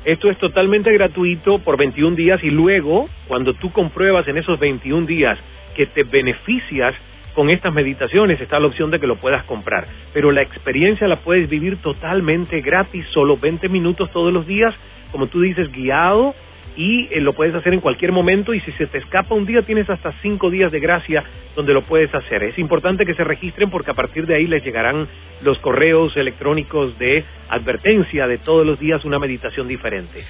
Esto 0.04 0.30
es 0.30 0.38
totalmente 0.38 0.92
gratuito 0.92 1.60
por 1.60 1.78
21 1.78 2.18
días 2.18 2.44
y 2.44 2.50
luego, 2.50 3.08
cuando 3.30 3.54
tú 3.54 3.72
compruebas 3.72 4.28
en 4.28 4.38
esos 4.38 4.60
21 4.60 5.08
días 5.08 5.39
que 5.78 5.86
te 5.86 6.04
beneficias 6.04 6.94
con 7.33 7.50
estas 7.50 7.74
meditaciones 7.74 8.39
está 8.41 8.59
la 8.59 8.67
opción 8.67 8.91
de 8.91 9.00
que 9.00 9.07
lo 9.07 9.17
puedas 9.17 9.43
comprar. 9.45 9.88
Pero 10.13 10.31
la 10.31 10.41
experiencia 10.41 11.07
la 11.07 11.17
puedes 11.17 11.50
vivir 11.50 11.77
totalmente 11.77 12.62
gratis, 12.62 13.05
solo 13.13 13.38
20 13.38 13.69
minutos 13.69 14.12
todos 14.12 14.33
los 14.33 14.45
días, 14.45 14.74
como 15.12 15.27
tú 15.27 15.41
dices, 15.41 15.71
guiado 15.71 16.36
y 16.75 17.09
eh, 17.12 17.19
lo 17.19 17.33
puedes 17.33 17.53
hacer 17.55 17.74
en 17.74 17.81
cualquier 17.81 18.12
momento 18.12 18.53
y 18.53 18.62
si 18.62 18.71
se 18.74 18.88
te 18.88 19.00
escapa 19.00 19.36
un 19.36 19.45
día 19.45 19.63
tienes 19.63 19.89
hasta 19.89 20.13
cinco 20.21 20.50
días 20.50 20.71
de 20.71 20.79
gracia 20.79 21.24
donde 21.55 21.74
lo 21.74 21.81
puedes 21.81 22.13
hacer. 22.13 22.43
Es 22.43 22.57
importante 22.57 23.05
que 23.05 23.15
se 23.15 23.24
registren 23.24 23.69
porque 23.69 23.91
a 23.91 23.95
partir 23.95 24.25
de 24.25 24.36
ahí 24.36 24.48
les 24.48 24.63
llegarán 24.63 25.07
los 25.41 25.59
correos 25.59 26.15
electrónicos 26.15 26.98
de 26.98 27.25
advertencia 27.50 28.27
de 28.27 28.38
todos 28.38 28.65
los 28.65 28.79
días 28.79 29.03
una 29.03 29.19
meditación 29.19 29.67
diferente. 29.67 30.24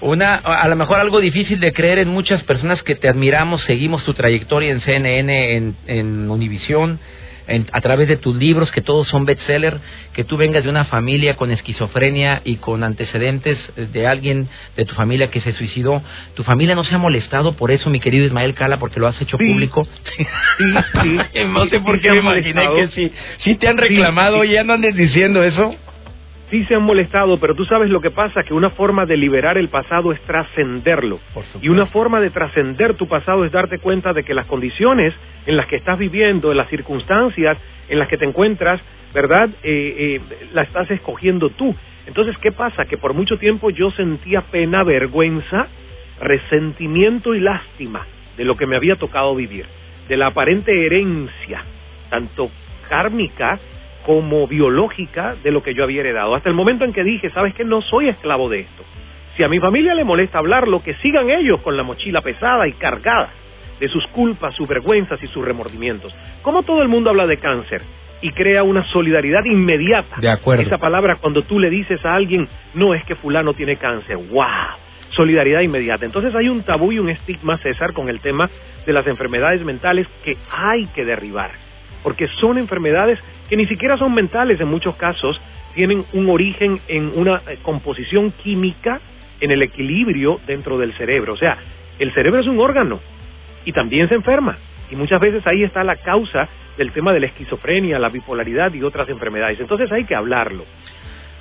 Una, 0.00 0.36
a 0.36 0.68
lo 0.68 0.76
mejor 0.76 1.00
algo 1.00 1.20
difícil 1.20 1.58
de 1.58 1.72
creer 1.72 1.98
en 1.98 2.08
muchas 2.08 2.42
personas 2.42 2.82
que 2.82 2.94
te 2.94 3.08
admiramos, 3.08 3.62
seguimos 3.64 4.04
tu 4.04 4.12
trayectoria 4.14 4.70
en 4.70 4.80
CNN, 4.82 5.56
en, 5.56 5.76
en 5.86 6.30
Univisión, 6.30 7.00
a 7.72 7.80
través 7.80 8.08
de 8.08 8.16
tus 8.16 8.34
libros, 8.36 8.70
que 8.72 8.80
todos 8.80 9.06
son 9.08 9.24
bestseller, 9.24 9.78
que 10.12 10.24
tú 10.24 10.36
vengas 10.36 10.64
de 10.64 10.70
una 10.70 10.84
familia 10.86 11.36
con 11.36 11.50
esquizofrenia 11.50 12.42
y 12.44 12.56
con 12.56 12.82
antecedentes 12.82 13.58
de 13.76 14.06
alguien 14.06 14.48
de 14.76 14.84
tu 14.84 14.94
familia 14.94 15.30
que 15.30 15.40
se 15.40 15.52
suicidó. 15.52 16.02
¿Tu 16.34 16.42
familia 16.42 16.74
no 16.74 16.84
se 16.84 16.94
ha 16.94 16.98
molestado 16.98 17.52
por 17.56 17.70
eso, 17.70 17.88
mi 17.88 18.00
querido 18.00 18.26
Ismael 18.26 18.54
Cala, 18.54 18.78
porque 18.78 18.98
lo 18.98 19.06
has 19.06 19.20
hecho 19.20 19.38
público? 19.38 19.86
Sí, 20.16 20.24
sí. 20.24 21.44
no 21.46 21.66
sé 21.68 21.80
por 21.80 22.00
qué 22.00 22.10
me 22.10 22.18
imaginé 22.18 22.68
que 22.74 22.88
sí. 22.88 23.12
¿Sí 23.44 23.54
te 23.54 23.68
han 23.68 23.76
reclamado 23.76 24.44
y 24.44 24.50
ya 24.50 24.64
no 24.64 24.72
andes 24.72 24.96
diciendo 24.96 25.44
eso? 25.44 25.74
Sí 26.50 26.64
se 26.64 26.74
han 26.74 26.82
molestado, 26.82 27.38
pero 27.38 27.54
tú 27.54 27.64
sabes 27.64 27.90
lo 27.90 28.00
que 28.00 28.10
pasa, 28.10 28.42
que 28.42 28.54
una 28.54 28.70
forma 28.70 29.06
de 29.06 29.16
liberar 29.16 29.58
el 29.58 29.68
pasado 29.68 30.12
es 30.12 30.20
trascenderlo. 30.22 31.20
Y 31.60 31.68
una 31.68 31.86
forma 31.86 32.20
de 32.20 32.30
trascender 32.30 32.94
tu 32.94 33.08
pasado 33.08 33.44
es 33.44 33.52
darte 33.52 33.78
cuenta 33.78 34.12
de 34.12 34.24
que 34.24 34.34
las 34.34 34.46
condiciones 34.46 35.14
en 35.46 35.56
las 35.56 35.66
que 35.66 35.76
estás 35.76 35.98
viviendo, 35.98 36.50
en 36.50 36.56
las 36.56 36.68
circunstancias 36.68 37.58
en 37.88 37.98
las 37.98 38.08
que 38.08 38.16
te 38.16 38.24
encuentras, 38.24 38.80
¿verdad? 39.14 39.48
Eh, 39.62 40.20
eh, 40.20 40.48
la 40.52 40.62
estás 40.62 40.90
escogiendo 40.90 41.50
tú. 41.50 41.74
Entonces, 42.06 42.36
¿qué 42.38 42.52
pasa? 42.52 42.84
Que 42.84 42.96
por 42.96 43.14
mucho 43.14 43.38
tiempo 43.38 43.70
yo 43.70 43.90
sentía 43.92 44.42
pena, 44.42 44.84
vergüenza, 44.84 45.68
resentimiento 46.20 47.34
y 47.34 47.40
lástima 47.40 48.06
de 48.36 48.44
lo 48.44 48.56
que 48.56 48.66
me 48.66 48.76
había 48.76 48.96
tocado 48.96 49.34
vivir, 49.34 49.66
de 50.08 50.16
la 50.16 50.28
aparente 50.28 50.86
herencia, 50.86 51.64
tanto 52.10 52.50
kármica 52.88 53.58
como 54.06 54.46
biológica 54.46 55.34
de 55.42 55.50
lo 55.50 55.64
que 55.64 55.74
yo 55.74 55.82
había 55.82 56.00
heredado. 56.00 56.36
Hasta 56.36 56.48
el 56.48 56.54
momento 56.54 56.84
en 56.84 56.92
que 56.92 57.02
dije, 57.02 57.28
sabes 57.30 57.54
que 57.54 57.64
no 57.64 57.82
soy 57.82 58.08
esclavo 58.08 58.48
de 58.48 58.60
esto. 58.60 58.84
Si 59.36 59.42
a 59.42 59.48
mi 59.48 59.58
familia 59.58 59.96
le 59.96 60.04
molesta 60.04 60.38
hablarlo, 60.38 60.80
que 60.80 60.94
sigan 61.02 61.28
ellos 61.28 61.60
con 61.62 61.76
la 61.76 61.82
mochila 61.82 62.20
pesada 62.20 62.68
y 62.68 62.72
cargada 62.74 63.30
de 63.80 63.88
sus 63.88 64.06
culpas, 64.12 64.54
sus 64.54 64.68
vergüenzas 64.68 65.20
y 65.24 65.26
sus 65.26 65.44
remordimientos. 65.44 66.14
Como 66.42 66.62
todo 66.62 66.82
el 66.82 66.88
mundo 66.88 67.10
habla 67.10 67.26
de 67.26 67.38
cáncer 67.38 67.82
y 68.22 68.30
crea 68.30 68.62
una 68.62 68.84
solidaridad 68.92 69.44
inmediata. 69.44 70.20
De 70.20 70.30
acuerdo. 70.30 70.62
Esa 70.62 70.78
palabra 70.78 71.16
cuando 71.16 71.42
tú 71.42 71.58
le 71.58 71.68
dices 71.68 72.02
a 72.06 72.14
alguien, 72.14 72.48
no 72.74 72.94
es 72.94 73.04
que 73.06 73.16
fulano 73.16 73.54
tiene 73.54 73.76
cáncer. 73.76 74.18
¡Wow! 74.18 74.46
Solidaridad 75.16 75.62
inmediata. 75.62 76.06
Entonces 76.06 76.32
hay 76.36 76.48
un 76.48 76.62
tabú 76.62 76.92
y 76.92 77.00
un 77.00 77.08
estigma, 77.08 77.58
César, 77.58 77.92
con 77.92 78.08
el 78.08 78.20
tema 78.20 78.48
de 78.86 78.92
las 78.92 79.06
enfermedades 79.08 79.64
mentales 79.64 80.06
que 80.22 80.36
hay 80.48 80.86
que 80.94 81.04
derribar. 81.04 81.50
Porque 82.04 82.28
son 82.40 82.56
enfermedades 82.56 83.18
que 83.48 83.56
ni 83.56 83.66
siquiera 83.66 83.96
son 83.96 84.14
mentales 84.14 84.60
en 84.60 84.68
muchos 84.68 84.96
casos, 84.96 85.40
tienen 85.74 86.04
un 86.12 86.28
origen 86.28 86.80
en 86.88 87.12
una 87.14 87.42
eh, 87.48 87.58
composición 87.62 88.32
química 88.42 89.00
en 89.40 89.50
el 89.50 89.62
equilibrio 89.62 90.40
dentro 90.46 90.78
del 90.78 90.94
cerebro. 90.94 91.34
O 91.34 91.36
sea, 91.36 91.58
el 91.98 92.12
cerebro 92.14 92.40
es 92.40 92.46
un 92.46 92.58
órgano 92.58 93.00
y 93.64 93.72
también 93.72 94.08
se 94.08 94.14
enferma. 94.14 94.58
Y 94.90 94.96
muchas 94.96 95.20
veces 95.20 95.46
ahí 95.46 95.62
está 95.62 95.84
la 95.84 95.96
causa 95.96 96.48
del 96.76 96.92
tema 96.92 97.12
de 97.12 97.20
la 97.20 97.26
esquizofrenia, 97.26 97.98
la 97.98 98.08
bipolaridad 98.08 98.72
y 98.72 98.82
otras 98.82 99.08
enfermedades. 99.08 99.60
Entonces 99.60 99.90
hay 99.92 100.04
que 100.04 100.14
hablarlo. 100.14 100.64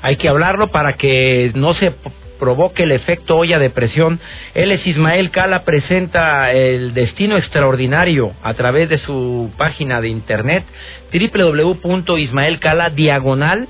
Hay 0.02 0.18
que 0.18 0.30
hablarlo 0.30 0.68
para 0.68 0.94
que 0.94 1.52
no 1.56 1.74
se 1.74 1.94
provoque 2.40 2.84
el 2.84 2.92
efecto 2.92 3.38
olla 3.38 3.60
de 3.60 3.70
presión. 3.70 4.20
Él 4.54 4.72
es 4.72 4.86
Ismael 4.86 5.32
Cala, 5.32 5.64
presenta 5.64 6.52
el 6.52 6.94
destino 6.94 7.38
extraordinario 7.38 8.34
a 8.44 8.54
través 8.54 8.90
de 8.90 8.98
su 9.00 9.52
página 9.58 10.02
de 10.02 10.10
internet 10.10 10.64
www.ismaelcala 11.12 12.90
diagonal 12.90 13.68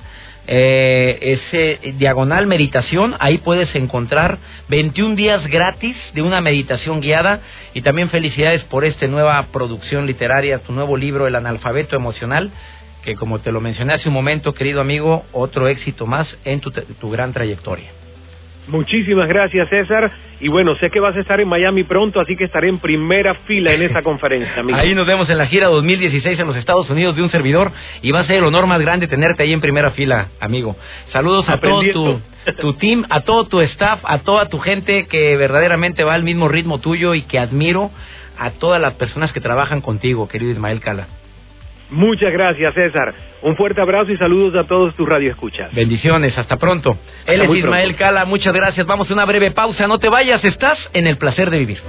eh, 0.48 1.40
ese 1.50 1.94
diagonal 1.94 2.46
meditación, 2.46 3.16
ahí 3.20 3.40
puedes 3.40 3.74
encontrar 3.74 4.38
21 4.70 5.16
días 5.16 5.46
gratis 5.48 5.98
de 6.14 6.22
una 6.22 6.40
meditación 6.40 7.02
guiada 7.02 7.40
y 7.74 7.82
también 7.82 8.10
felicidades 8.10 8.64
por 8.66 8.86
esta 8.86 9.08
nueva 9.08 9.48
producción 9.52 10.06
literaria, 10.06 10.60
tu 10.60 10.72
nuevo 10.72 10.98
libro 10.98 11.26
El 11.26 11.36
analfabeto 11.36 11.96
emocional, 11.96 12.52
que 13.04 13.16
como 13.16 13.40
te 13.40 13.52
lo 13.52 13.60
mencioné 13.60 13.94
hace 13.94 14.08
un 14.08 14.14
momento, 14.14 14.54
querido 14.54 14.82
amigo, 14.82 15.26
otro 15.32 15.68
éxito 15.68 16.06
más 16.06 16.28
en 16.46 16.62
tu 16.62 17.10
gran 17.10 17.34
trayectoria. 17.34 17.95
Muchísimas 18.68 19.28
gracias, 19.28 19.70
César. 19.70 20.12
Y 20.40 20.50
bueno, 20.50 20.76
sé 20.76 20.90
que 20.90 21.00
vas 21.00 21.16
a 21.16 21.20
estar 21.20 21.40
en 21.40 21.48
Miami 21.48 21.84
pronto, 21.84 22.20
así 22.20 22.36
que 22.36 22.44
estaré 22.46 22.68
en 22.68 22.80
primera 22.80 23.36
fila 23.46 23.74
en 23.74 23.84
esa 23.84 24.02
conferencia. 24.04 24.60
Amigo. 24.60 24.78
Ahí 24.78 24.94
nos 24.94 25.08
vemos 25.08 25.30
en 25.30 25.38
la 25.38 25.48
gira 25.48 25.68
2016 25.68 26.40
en 26.40 26.48
los 26.48 26.58
Estados 26.58 26.90
Unidos 26.90 27.16
de 27.16 27.22
un 27.22 27.30
servidor 27.30 27.72
y 28.02 28.12
va 28.12 28.22
a 28.22 28.26
ser 28.26 28.38
el 28.38 28.44
honor 28.44 28.68
más 28.68 28.80
grande 28.82 29.08
tenerte 29.08 29.44
ahí 29.44 29.54
en 29.54 29.62
primera 29.62 29.92
fila, 29.92 30.30
amigo. 30.40 30.76
Saludos 31.12 31.48
a 31.48 31.58
todo 31.60 31.82
tu, 31.92 32.22
tu 32.60 32.74
team, 32.74 33.06
a 33.10 33.22
todo 33.22 33.46
tu 33.46 33.62
staff, 33.62 34.00
a 34.04 34.20
toda 34.20 34.50
tu 34.50 34.60
gente 34.60 35.08
que 35.08 35.38
verdaderamente 35.38 36.04
va 36.04 36.14
al 36.14 36.24
mismo 36.24 36.48
ritmo 36.48 36.80
tuyo 36.80 37.14
y 37.14 37.22
que 37.24 37.40
admiro 37.40 37.92
a 38.38 38.52
todas 38.52 38.82
las 38.82 38.94
personas 38.96 39.32
que 39.32 39.40
trabajan 39.40 39.82
contigo, 39.82 40.28
querido 40.28 40.52
Ismael 40.52 40.82
Cala. 40.82 41.08
Muchas 41.90 42.32
gracias, 42.32 42.74
César. 42.74 43.14
Un 43.42 43.56
fuerte 43.56 43.80
abrazo 43.80 44.12
y 44.12 44.18
saludos 44.18 44.56
a 44.56 44.68
todos 44.68 44.96
tus 44.96 45.08
radioescuchas. 45.08 45.74
Bendiciones, 45.74 46.38
hasta 46.38 46.58
pronto. 46.58 46.98
Él 47.28 47.42
es 47.42 47.50
Ismael 47.50 47.96
Cala, 47.96 48.26
muchas 48.26 48.54
gracias. 48.54 48.88
Vamos 48.88 49.10
a 49.10 49.14
una 49.14 49.26
breve 49.26 49.52
pausa, 49.52 49.88
no 49.88 50.00
te 50.00 50.10
vayas, 50.10 50.44
estás 50.44 50.80
en 50.94 51.06
el 51.06 51.18
placer 51.18 51.52
de 51.52 51.60
vivir. 51.60 51.80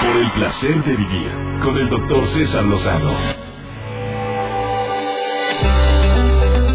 Por 0.00 0.16
el 0.16 0.30
placer 0.32 0.74
de 0.84 0.96
vivir, 0.96 1.30
con 1.62 1.78
el 1.78 1.88
doctor 1.88 2.28
César 2.34 2.64
Lozano. 2.64 3.12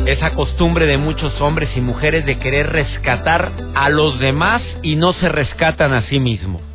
Esa 0.07 0.33
costumbre 0.33 0.85
de 0.85 0.97
muchos 0.97 1.39
hombres 1.41 1.69
y 1.75 1.81
mujeres 1.81 2.25
de 2.25 2.39
querer 2.39 2.71
rescatar 2.71 3.51
a 3.75 3.89
los 3.89 4.19
demás 4.19 4.63
y 4.81 4.95
no 4.95 5.11
se 5.13 5.27
rescatan 5.27 5.93
a 5.93 6.03
sí 6.03 6.19
mismos. 6.19 6.66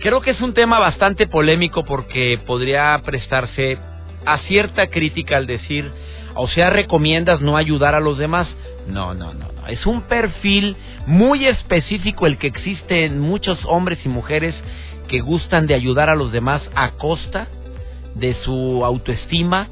Creo 0.00 0.20
que 0.20 0.30
es 0.30 0.40
un 0.40 0.52
tema 0.52 0.78
bastante 0.78 1.26
polémico 1.26 1.84
porque 1.84 2.38
podría 2.46 3.00
prestarse 3.04 3.78
a 4.24 4.38
cierta 4.38 4.88
crítica 4.88 5.36
al 5.36 5.46
decir, 5.46 5.90
o 6.34 6.48
sea, 6.48 6.70
recomiendas 6.70 7.40
no 7.40 7.56
ayudar 7.56 7.94
a 7.94 8.00
los 8.00 8.18
demás. 8.18 8.46
No, 8.88 9.14
no, 9.14 9.32
no, 9.32 9.48
no. 9.48 9.66
Es 9.68 9.86
un 9.86 10.02
perfil 10.02 10.76
muy 11.06 11.46
específico 11.46 12.26
el 12.26 12.38
que 12.38 12.48
existe 12.48 13.04
en 13.04 13.20
muchos 13.20 13.58
hombres 13.64 13.98
y 14.04 14.08
mujeres 14.08 14.54
que 15.08 15.20
gustan 15.20 15.66
de 15.66 15.74
ayudar 15.74 16.10
a 16.10 16.14
los 16.14 16.32
demás 16.32 16.62
a 16.74 16.90
costa 16.92 17.48
de 18.14 18.34
su 18.44 18.84
autoestima, 18.84 19.68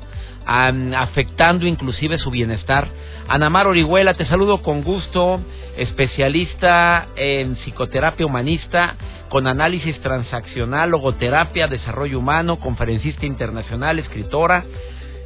afectando 0.46 1.66
inclusive 1.66 2.18
su 2.18 2.30
bienestar. 2.30 2.88
Anamar 3.28 3.66
Orihuela, 3.66 4.14
te 4.14 4.26
saludo 4.26 4.62
con 4.62 4.82
gusto, 4.82 5.40
especialista 5.76 7.06
en 7.16 7.56
psicoterapia 7.56 8.26
humanista, 8.26 8.96
con 9.28 9.46
análisis 9.46 9.98
transaccional, 10.00 10.90
logoterapia, 10.90 11.66
desarrollo 11.66 12.18
humano, 12.18 12.60
conferencista 12.60 13.26
internacional, 13.26 13.98
escritora, 13.98 14.64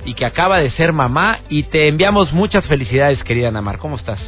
y 0.04 0.14
que 0.14 0.24
acaba 0.24 0.58
de 0.58 0.70
ser 0.72 0.92
mamá. 0.92 1.40
Y 1.48 1.64
te 1.64 1.88
enviamos 1.88 2.32
muchas 2.32 2.64
felicidades, 2.66 3.22
querida 3.24 3.48
Anamar. 3.48 3.78
¿Cómo 3.78 3.96
estás? 3.96 4.20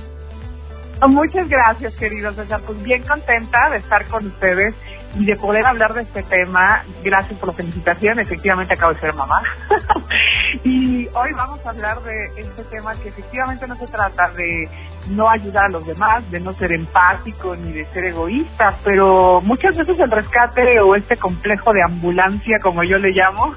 Muchas 1.09 1.49
gracias, 1.49 1.95
queridos. 1.95 2.37
César. 2.37 2.61
Pues 2.67 2.83
bien 2.83 3.03
contenta 3.05 3.71
de 3.71 3.79
estar 3.79 4.07
con 4.09 4.27
ustedes 4.27 4.75
y 5.15 5.25
de 5.25 5.37
poder 5.37 5.67
hablar 5.67 5.95
de 5.95 6.03
este 6.03 6.23
tema. 6.25 6.85
Gracias 7.03 7.39
por 7.39 7.49
la 7.49 7.55
felicitación. 7.55 8.19
Efectivamente, 8.19 8.75
acabo 8.75 8.95
de 8.95 9.01
ser 9.01 9.15
mamá. 9.15 9.43
y 10.65 11.07
hoy 11.09 11.33
vamos 11.35 11.65
a 11.65 11.71
hablar 11.71 12.01
de 12.03 12.27
este 12.37 12.65
tema 12.65 12.95
que 12.97 13.09
efectivamente 13.09 13.67
no 13.67 13.77
se 13.77 13.87
trata 13.89 14.31
de 14.31 14.69
no 15.09 15.29
ayudar 15.29 15.65
a 15.65 15.69
los 15.71 15.87
demás, 15.87 16.29
de 16.31 16.41
no 16.41 16.53
ser 16.55 16.73
empático 16.73 17.57
ni 17.57 17.73
de 17.73 17.87
ser 17.87 18.05
egoísta, 18.05 18.77
pero 18.85 19.41
muchas 19.41 19.77
veces 19.77 19.99
el 19.99 20.11
rescate 20.11 20.81
o 20.81 20.95
este 20.95 21.17
complejo 21.17 21.73
de 21.73 21.83
ambulancia, 21.83 22.59
como 22.63 22.85
yo 22.85 22.99
le 22.99 23.11
llamo, 23.11 23.55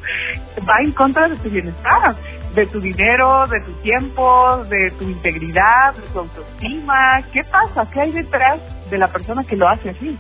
va 0.68 0.82
en 0.82 0.92
contra 0.94 1.28
de 1.28 1.36
tu 1.38 1.50
bienestar, 1.50 2.16
de 2.56 2.66
tu 2.68 2.80
dinero, 2.80 3.48
de 3.48 3.62
tu 3.62 3.74
tiempo, 3.82 4.64
de 4.70 4.92
tu 4.98 5.04
integridad, 5.04 5.94
de 5.96 6.08
tu 6.14 6.20
autoestima. 6.20 7.22
¿Qué 7.32 7.44
pasa? 7.44 7.90
¿Qué 7.92 8.02
hay 8.02 8.12
detrás 8.12 8.60
de 8.90 8.98
la 8.98 9.08
persona 9.10 9.44
que 9.44 9.56
lo 9.56 9.68
hace 9.68 9.90
así? 9.90 10.18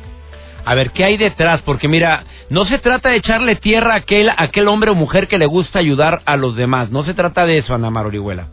A 0.66 0.76
ver, 0.76 0.92
¿qué 0.92 1.04
hay 1.04 1.18
detrás? 1.18 1.62
Porque 1.62 1.88
mira, 1.88 2.24
no 2.50 2.66
se 2.66 2.80
trata 2.80 3.10
de 3.10 3.18
echarle 3.18 3.56
tierra 3.56 3.94
a 3.94 3.98
aquel, 3.98 4.30
aquel 4.36 4.68
hombre 4.68 4.92
o 4.92 4.96
mujer 4.96 5.28
que 5.28 5.38
le 5.38 5.46
gusta 5.46 5.80
ayudar 5.80 6.22
a 6.26 6.38
los 6.38 6.56
demás. 6.56 6.90
No 6.90 7.04
se 7.04 7.14
trata 7.14 7.46
de 7.46 7.58
eso, 7.58 7.74
Ana 7.74 7.90
Mar 7.90 8.06
Orihuela. 8.06 8.48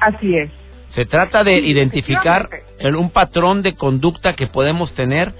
Así 0.00 0.36
es. 0.36 0.50
Se 0.94 1.04
trata 1.04 1.44
de 1.44 1.58
identificar 1.58 2.48
un 2.80 3.10
patrón 3.10 3.62
de 3.62 3.74
conducta 3.74 4.34
que 4.34 4.46
podemos 4.46 4.94
tener 4.94 5.34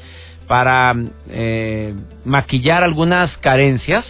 para 0.47 0.95
eh, 1.29 1.95
maquillar 2.25 2.83
algunas 2.83 3.35
carencias. 3.39 4.05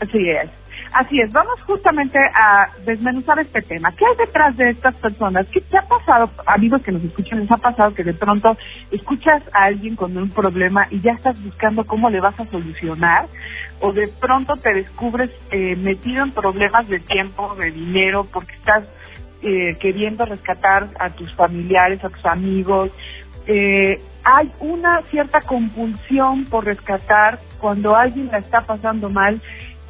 Así 0.00 0.30
es. 0.30 0.59
Así 0.92 1.20
es, 1.20 1.30
vamos 1.30 1.60
justamente 1.62 2.18
a 2.18 2.68
desmenuzar 2.84 3.38
este 3.38 3.62
tema. 3.62 3.92
¿Qué 3.92 4.04
hay 4.04 4.16
detrás 4.26 4.56
de 4.56 4.70
estas 4.70 4.94
personas? 4.96 5.46
¿Qué 5.52 5.60
te 5.60 5.78
ha 5.78 5.82
pasado, 5.82 6.30
amigos 6.46 6.82
que 6.82 6.90
nos 6.90 7.04
escuchan, 7.04 7.40
les 7.40 7.50
ha 7.50 7.58
pasado 7.58 7.94
que 7.94 8.02
de 8.02 8.12
pronto 8.12 8.56
escuchas 8.90 9.40
a 9.52 9.64
alguien 9.64 9.94
con 9.94 10.16
un 10.16 10.30
problema 10.30 10.88
y 10.90 11.00
ya 11.00 11.12
estás 11.12 11.40
buscando 11.44 11.86
cómo 11.86 12.10
le 12.10 12.20
vas 12.20 12.38
a 12.40 12.46
solucionar? 12.46 13.28
¿O 13.80 13.92
de 13.92 14.08
pronto 14.20 14.56
te 14.56 14.74
descubres 14.74 15.30
eh, 15.52 15.76
metido 15.76 16.24
en 16.24 16.32
problemas 16.32 16.88
de 16.88 16.98
tiempo, 16.98 17.54
de 17.54 17.70
dinero, 17.70 18.26
porque 18.32 18.52
estás 18.54 18.84
eh, 19.42 19.76
queriendo 19.80 20.24
rescatar 20.24 20.88
a 20.98 21.10
tus 21.10 21.32
familiares, 21.34 22.04
a 22.04 22.08
tus 22.08 22.26
amigos? 22.26 22.90
Eh, 23.46 24.02
hay 24.24 24.52
una 24.60 25.02
cierta 25.10 25.40
compulsión 25.42 26.46
por 26.46 26.64
rescatar 26.64 27.38
cuando 27.60 27.96
alguien 27.96 28.28
la 28.32 28.38
está 28.38 28.62
pasando 28.62 29.08
mal 29.08 29.40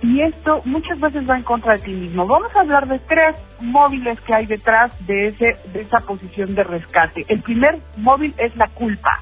y 0.03 0.23
esto 0.23 0.63
muchas 0.65 0.99
veces 0.99 1.29
va 1.29 1.37
en 1.37 1.43
contra 1.43 1.75
de 1.75 1.81
ti 1.81 1.93
mismo. 1.93 2.27
Vamos 2.27 2.55
a 2.57 2.61
hablar 2.61 2.89
de 2.89 2.99
tres 3.01 3.37
móviles 3.61 4.19
que 4.23 4.35
hay 4.35 4.47
detrás 4.47 4.93
de, 5.07 5.29
ese, 5.29 5.57
de 5.73 5.83
esa 5.83 6.01
posición 6.01 6.55
de 6.55 6.65
rescate. 6.65 7.27
El 7.29 7.43
primer 7.43 7.79
móvil 7.97 8.35
es 8.39 8.55
la 8.57 8.69
culpa. 8.69 9.21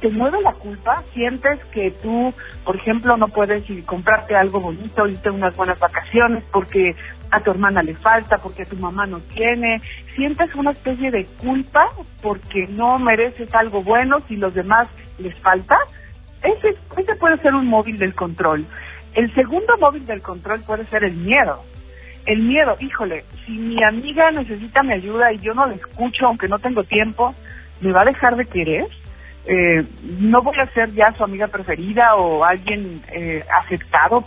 Te 0.00 0.08
mueve 0.08 0.40
la 0.40 0.52
culpa, 0.54 1.02
sientes 1.12 1.62
que 1.72 1.90
tú, 2.02 2.32
por 2.64 2.76
ejemplo, 2.76 3.18
no 3.18 3.28
puedes 3.28 3.68
ir 3.68 3.84
comprarte 3.84 4.34
algo 4.34 4.60
bonito, 4.60 5.06
irte 5.06 5.28
unas 5.28 5.54
buenas 5.56 5.78
vacaciones 5.78 6.42
porque 6.52 6.94
a 7.30 7.40
tu 7.40 7.50
hermana 7.50 7.82
le 7.82 7.94
falta, 7.96 8.38
porque 8.38 8.62
a 8.62 8.66
tu 8.66 8.76
mamá 8.76 9.06
no 9.06 9.20
tiene, 9.34 9.82
sientes 10.14 10.54
una 10.54 10.70
especie 10.70 11.10
de 11.10 11.26
culpa 11.42 11.86
porque 12.22 12.66
no 12.68 12.98
mereces 12.98 13.52
algo 13.54 13.82
bueno 13.82 14.22
si 14.26 14.36
los 14.36 14.54
demás 14.54 14.88
les 15.18 15.36
falta. 15.40 15.76
Ese, 16.42 16.76
ese 16.96 17.16
puede 17.16 17.36
ser 17.38 17.54
un 17.54 17.66
móvil 17.66 17.98
del 17.98 18.14
control. 18.14 18.66
El 19.14 19.32
segundo 19.34 19.76
móvil 19.78 20.06
del 20.06 20.22
control 20.22 20.62
puede 20.62 20.86
ser 20.86 21.04
el 21.04 21.14
miedo. 21.14 21.62
El 22.26 22.42
miedo, 22.42 22.76
híjole, 22.78 23.24
si 23.44 23.52
mi 23.52 23.82
amiga 23.82 24.30
necesita 24.30 24.82
mi 24.82 24.92
ayuda 24.92 25.32
y 25.32 25.38
yo 25.38 25.54
no 25.54 25.66
la 25.66 25.74
escucho, 25.74 26.26
aunque 26.26 26.48
no 26.48 26.58
tengo 26.58 26.84
tiempo, 26.84 27.34
¿me 27.80 27.92
va 27.92 28.02
a 28.02 28.06
dejar 28.06 28.36
de 28.36 28.46
querer? 28.46 28.86
Eh, 29.46 29.84
no 30.20 30.42
voy 30.42 30.56
a 30.58 30.72
ser 30.72 30.92
ya 30.92 31.12
su 31.16 31.24
amiga 31.24 31.48
preferida 31.48 32.14
o 32.14 32.44
alguien 32.44 33.02
eh, 33.12 33.44
aceptado 33.62 34.24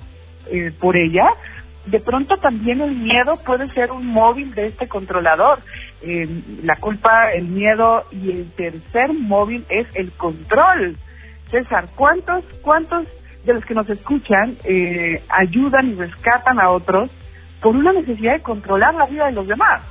eh, 0.48 0.72
por 0.80 0.98
ella. 0.98 1.28
De 1.86 2.00
pronto 2.00 2.38
también 2.38 2.82
el 2.82 2.96
miedo 2.96 3.38
puede 3.46 3.69
ser 3.74 3.91
un 3.91 4.08
móvil 4.08 4.54
de 4.56 4.67
este 4.67 4.88
controlador. 4.88 5.60
la 6.63 6.76
culpa, 6.78 7.32
el 7.32 7.46
miedo 7.46 8.06
y 8.12 8.32
el 8.32 8.52
tercer 8.56 9.13
móvil 9.13 9.65
es 9.69 9.88
el 9.93 10.12
control. 10.13 10.98
César, 11.52 11.89
¿cuántos, 11.96 12.43
cuántos 12.62 13.06
de 13.46 13.54
los 13.54 13.66
que 13.66 13.74
nos 13.74 13.90
escuchan 13.90 14.58
eh, 14.64 15.24
ayudan 15.30 15.90
y 15.90 15.96
rescatan 15.96 16.60
a 16.60 16.70
otros 16.70 17.10
por 17.62 17.76
una 17.76 17.94
necesidad 17.94 18.34
de 18.34 18.42
controlar 18.42 18.94
la 18.96 19.06
vida 19.06 19.26
de 19.26 19.32
los 19.34 19.48
demás. 19.48 19.82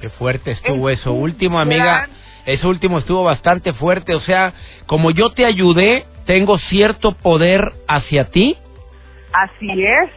Qué 0.00 0.10
fuerte 0.10 0.52
estuvo 0.52 0.90
eso 0.90 1.12
último, 1.12 1.58
amiga. 1.58 2.08
Eso 2.44 2.68
último 2.68 2.98
estuvo 2.98 3.24
bastante 3.24 3.72
fuerte. 3.72 4.14
O 4.14 4.20
sea, 4.20 4.52
como 4.86 5.10
yo 5.10 5.30
te 5.30 5.44
ayudé, 5.44 6.04
tengo 6.26 6.58
cierto 6.58 7.12
poder 7.12 7.72
hacia 7.88 8.30
ti. 8.30 8.56
Así 9.32 9.82
es, 9.82 10.10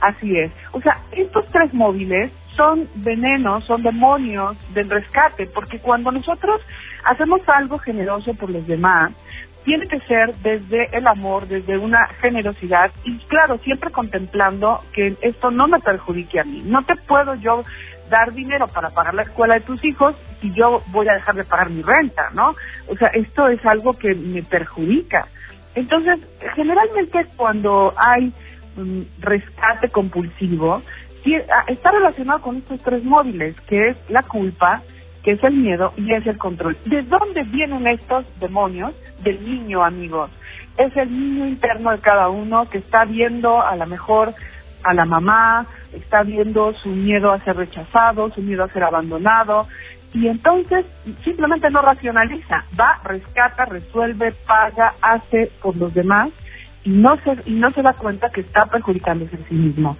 así 0.00 0.38
es. 0.38 0.52
O 0.72 0.80
sea, 0.80 0.98
estos 1.12 1.46
tres 1.48 1.72
móviles 1.74 2.30
son 2.56 2.88
venenos, 2.96 3.64
son 3.64 3.82
demonios 3.82 4.56
del 4.74 4.88
rescate, 4.88 5.46
porque 5.46 5.78
cuando 5.78 6.10
nosotros 6.10 6.60
hacemos 7.04 7.40
algo 7.48 7.78
generoso 7.78 8.34
por 8.34 8.50
los 8.50 8.66
demás, 8.66 9.12
tiene 9.64 9.86
que 9.86 10.00
ser 10.00 10.34
desde 10.36 10.96
el 10.96 11.06
amor, 11.06 11.46
desde 11.46 11.78
una 11.78 12.06
generosidad 12.20 12.90
y 13.04 13.18
claro, 13.26 13.58
siempre 13.58 13.90
contemplando 13.90 14.80
que 14.92 15.16
esto 15.20 15.50
no 15.50 15.68
me 15.68 15.80
perjudique 15.80 16.40
a 16.40 16.44
mí. 16.44 16.62
No 16.64 16.84
te 16.84 16.96
puedo 16.96 17.34
yo 17.36 17.62
dar 18.10 18.32
dinero 18.32 18.68
para 18.68 18.90
pagar 18.90 19.14
la 19.14 19.22
escuela 19.22 19.54
de 19.54 19.60
tus 19.60 19.82
hijos 19.84 20.14
y 20.42 20.52
yo 20.52 20.82
voy 20.88 21.08
a 21.08 21.14
dejar 21.14 21.34
de 21.34 21.44
pagar 21.44 21.70
mi 21.70 21.82
renta, 21.82 22.30
¿no? 22.34 22.54
O 22.88 22.96
sea, 22.96 23.08
esto 23.08 23.48
es 23.48 23.64
algo 23.64 23.94
que 23.94 24.14
me 24.14 24.42
perjudica. 24.42 25.28
Entonces, 25.74 26.18
generalmente 26.54 27.26
cuando 27.36 27.94
hay 27.96 28.32
un 28.76 29.08
rescate 29.20 29.88
compulsivo, 29.90 30.82
ah, 31.50 31.64
está 31.68 31.90
relacionado 31.92 32.42
con 32.42 32.56
estos 32.56 32.80
tres 32.82 33.02
móviles, 33.04 33.58
que 33.68 33.90
es 33.90 33.96
la 34.10 34.22
culpa, 34.24 34.82
que 35.22 35.32
es 35.32 35.44
el 35.44 35.54
miedo 35.54 35.92
y 35.96 36.12
es 36.12 36.26
el 36.26 36.38
control. 36.38 36.76
¿De 36.86 37.02
dónde 37.02 37.44
vienen 37.44 37.86
estos 37.86 38.24
demonios? 38.40 38.94
Del 39.22 39.44
niño, 39.44 39.84
amigos. 39.84 40.30
Es 40.76 40.96
el 40.96 41.10
niño 41.10 41.46
interno 41.46 41.90
de 41.90 41.98
cada 41.98 42.28
uno 42.28 42.68
que 42.68 42.78
está 42.78 43.04
viendo 43.04 43.62
a 43.62 43.76
lo 43.76 43.86
mejor 43.86 44.34
a 44.84 44.94
la 44.94 45.04
mamá, 45.04 45.66
está 45.92 46.22
viendo 46.22 46.72
su 46.74 46.88
miedo 46.88 47.30
a 47.30 47.40
ser 47.44 47.56
rechazado, 47.56 48.30
su 48.30 48.40
miedo 48.40 48.64
a 48.64 48.68
ser 48.68 48.82
abandonado, 48.82 49.68
y 50.14 50.28
entonces 50.28 50.84
simplemente 51.24 51.70
no 51.70 51.80
racionaliza, 51.80 52.64
va, 52.78 53.00
rescata, 53.04 53.64
resuelve, 53.64 54.32
paga, 54.46 54.94
hace 55.00 55.50
por 55.62 55.76
los 55.76 55.94
demás 55.94 56.30
y 56.84 56.90
no 56.90 57.16
se 57.18 57.36
y 57.46 57.52
no 57.54 57.70
se 57.70 57.82
da 57.82 57.94
cuenta 57.94 58.30
que 58.30 58.42
está 58.42 58.66
perjudicándose 58.66 59.36
a 59.36 59.48
sí 59.48 59.54
mismo. 59.54 59.96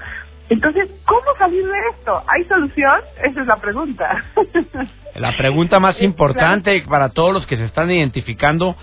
Entonces, 0.48 0.90
¿cómo 1.06 1.34
salir 1.38 1.64
de 1.64 1.78
esto? 1.96 2.22
¿Hay 2.28 2.44
solución? 2.44 3.00
Esa 3.24 3.40
es 3.40 3.46
la 3.46 3.56
pregunta. 3.56 4.24
La 5.14 5.36
pregunta 5.36 5.78
más 5.78 6.00
importante 6.00 6.82
para 6.88 7.10
todos 7.10 7.32
los 7.32 7.46
que 7.46 7.56
se 7.56 7.64
están 7.64 7.90
identificando 7.90 8.76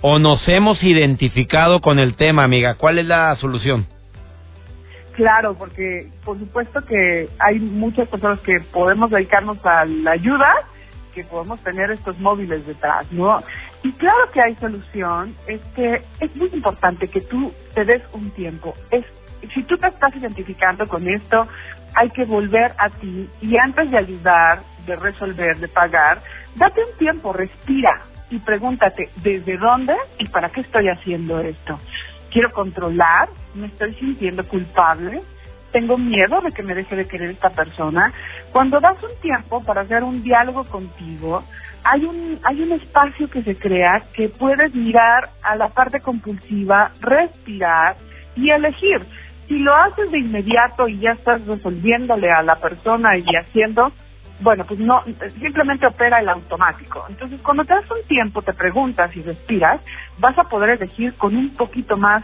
o 0.00 0.18
nos 0.18 0.46
hemos 0.48 0.82
identificado 0.82 1.80
con 1.80 1.98
el 1.98 2.14
tema, 2.14 2.44
amiga, 2.44 2.74
¿cuál 2.74 2.98
es 2.98 3.06
la 3.06 3.34
solución? 3.36 3.86
Claro, 5.14 5.56
porque 5.56 6.08
por 6.24 6.38
supuesto 6.38 6.84
que 6.84 7.28
hay 7.38 7.58
muchas 7.58 8.06
personas 8.08 8.38
que 8.40 8.60
podemos 8.72 9.10
dedicarnos 9.10 9.58
a 9.64 9.86
la 9.86 10.12
ayuda, 10.12 10.52
que 11.14 11.24
podemos 11.24 11.58
tener 11.60 11.90
estos 11.90 12.18
móviles 12.18 12.66
detrás, 12.66 13.10
¿no? 13.10 13.42
Y 13.82 13.92
claro 13.92 14.30
que 14.32 14.42
hay 14.42 14.54
solución, 14.56 15.34
es 15.46 15.60
que 15.74 16.02
es 16.20 16.36
muy 16.36 16.50
importante 16.52 17.08
que 17.08 17.22
tú 17.22 17.52
te 17.74 17.84
des 17.84 18.02
un 18.12 18.30
tiempo. 18.32 18.74
Es 18.90 19.04
si 19.54 19.62
tú 19.64 19.76
te 19.78 19.88
estás 19.88 20.14
identificando 20.16 20.86
con 20.86 21.08
esto, 21.08 21.46
hay 21.94 22.10
que 22.10 22.24
volver 22.24 22.74
a 22.78 22.90
ti 22.90 23.28
y 23.40 23.56
antes 23.56 23.90
de 23.90 23.98
ayudar, 23.98 24.62
de 24.86 24.96
resolver, 24.96 25.58
de 25.58 25.68
pagar, 25.68 26.22
date 26.54 26.80
un 26.84 26.98
tiempo, 26.98 27.32
respira 27.32 28.02
y 28.30 28.38
pregúntate 28.38 29.10
desde 29.16 29.56
dónde 29.56 29.94
y 30.18 30.28
para 30.28 30.50
qué 30.50 30.62
estoy 30.62 30.88
haciendo 30.88 31.40
esto. 31.40 31.78
Quiero 32.30 32.52
controlar, 32.52 33.28
me 33.54 33.66
estoy 33.66 33.94
sintiendo 33.94 34.46
culpable, 34.46 35.22
tengo 35.72 35.98
miedo 35.98 36.40
de 36.40 36.52
que 36.52 36.62
me 36.62 36.74
deje 36.74 36.96
de 36.96 37.06
querer 37.06 37.30
esta 37.30 37.50
persona. 37.50 38.12
Cuando 38.52 38.80
das 38.80 38.96
un 39.02 39.20
tiempo 39.20 39.62
para 39.62 39.82
hacer 39.82 40.02
un 40.02 40.22
diálogo 40.22 40.64
contigo, 40.64 41.44
hay 41.84 42.04
un, 42.04 42.40
hay 42.42 42.62
un 42.62 42.72
espacio 42.72 43.28
que 43.30 43.42
se 43.42 43.56
crea 43.56 44.02
que 44.14 44.28
puedes 44.28 44.74
mirar 44.74 45.30
a 45.42 45.54
la 45.56 45.68
parte 45.68 46.00
compulsiva, 46.00 46.90
respirar 47.00 47.96
y 48.34 48.50
elegir 48.50 49.00
Si 49.48 49.58
lo 49.58 49.74
haces 49.74 50.10
de 50.10 50.18
inmediato 50.18 50.88
y 50.88 50.98
ya 50.98 51.12
estás 51.12 51.46
resolviéndole 51.46 52.30
a 52.32 52.42
la 52.42 52.56
persona 52.56 53.16
y 53.16 53.24
haciendo, 53.36 53.92
bueno, 54.40 54.64
pues 54.66 54.78
no, 54.78 55.02
simplemente 55.40 55.86
opera 55.86 56.20
el 56.20 56.28
automático. 56.28 57.04
Entonces, 57.08 57.40
cuando 57.42 57.64
te 57.64 57.74
das 57.74 57.90
un 57.90 58.06
tiempo, 58.06 58.42
te 58.42 58.52
preguntas 58.52 59.14
y 59.16 59.22
respiras, 59.22 59.80
vas 60.18 60.38
a 60.38 60.44
poder 60.44 60.70
elegir 60.70 61.14
con 61.14 61.36
un 61.36 61.54
poquito 61.56 61.96
más 61.96 62.22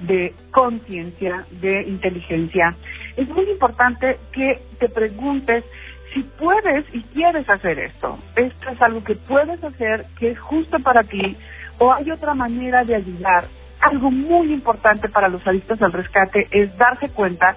de 0.00 0.34
conciencia, 0.50 1.46
de 1.50 1.82
inteligencia. 1.82 2.74
Es 3.16 3.28
muy 3.28 3.48
importante 3.50 4.18
que 4.32 4.60
te 4.78 4.88
preguntes 4.88 5.64
si 6.12 6.22
puedes 6.22 6.84
y 6.92 7.02
quieres 7.14 7.48
hacer 7.48 7.78
esto. 7.78 8.18
Esto 8.36 8.70
es 8.70 8.82
algo 8.82 9.02
que 9.04 9.14
puedes 9.14 9.62
hacer, 9.62 10.06
que 10.18 10.32
es 10.32 10.38
justo 10.40 10.78
para 10.80 11.04
ti, 11.04 11.36
o 11.78 11.92
hay 11.92 12.10
otra 12.10 12.34
manera 12.34 12.84
de 12.84 12.96
ayudar. 12.96 13.46
Algo 13.80 14.10
muy 14.10 14.52
importante 14.52 15.08
para 15.08 15.28
los 15.28 15.46
adictos 15.46 15.80
al 15.82 15.92
rescate 15.92 16.46
es 16.50 16.76
darse 16.76 17.08
cuenta 17.10 17.56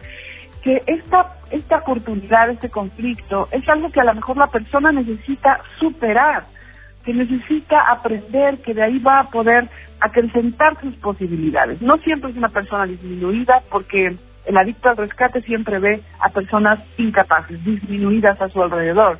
que 0.63 0.81
esta, 0.87 1.34
esta 1.55 1.77
oportunidad, 1.77 2.49
este 2.49 2.69
conflicto, 2.69 3.47
es 3.51 3.67
algo 3.67 3.91
que 3.91 4.01
a 4.01 4.05
lo 4.05 4.15
mejor 4.15 4.37
la 4.37 4.47
persona 4.47 4.91
necesita 4.91 5.61
superar, 5.79 6.45
que 7.03 7.13
necesita 7.13 7.91
aprender, 7.91 8.61
que 8.61 8.73
de 8.73 8.83
ahí 8.83 8.99
va 8.99 9.19
a 9.19 9.29
poder 9.29 9.69
acrecentar 9.99 10.79
sus 10.81 10.95
posibilidades. 10.95 11.81
No 11.81 11.97
siempre 11.97 12.31
es 12.31 12.37
una 12.37 12.49
persona 12.49 12.85
disminuida 12.85 13.61
porque 13.69 14.17
el 14.45 14.57
adicto 14.57 14.89
al 14.89 14.97
rescate 14.97 15.41
siempre 15.41 15.79
ve 15.79 16.01
a 16.19 16.29
personas 16.29 16.79
incapaces, 16.97 17.63
disminuidas 17.63 18.39
a 18.41 18.49
su 18.49 18.61
alrededor. 18.61 19.19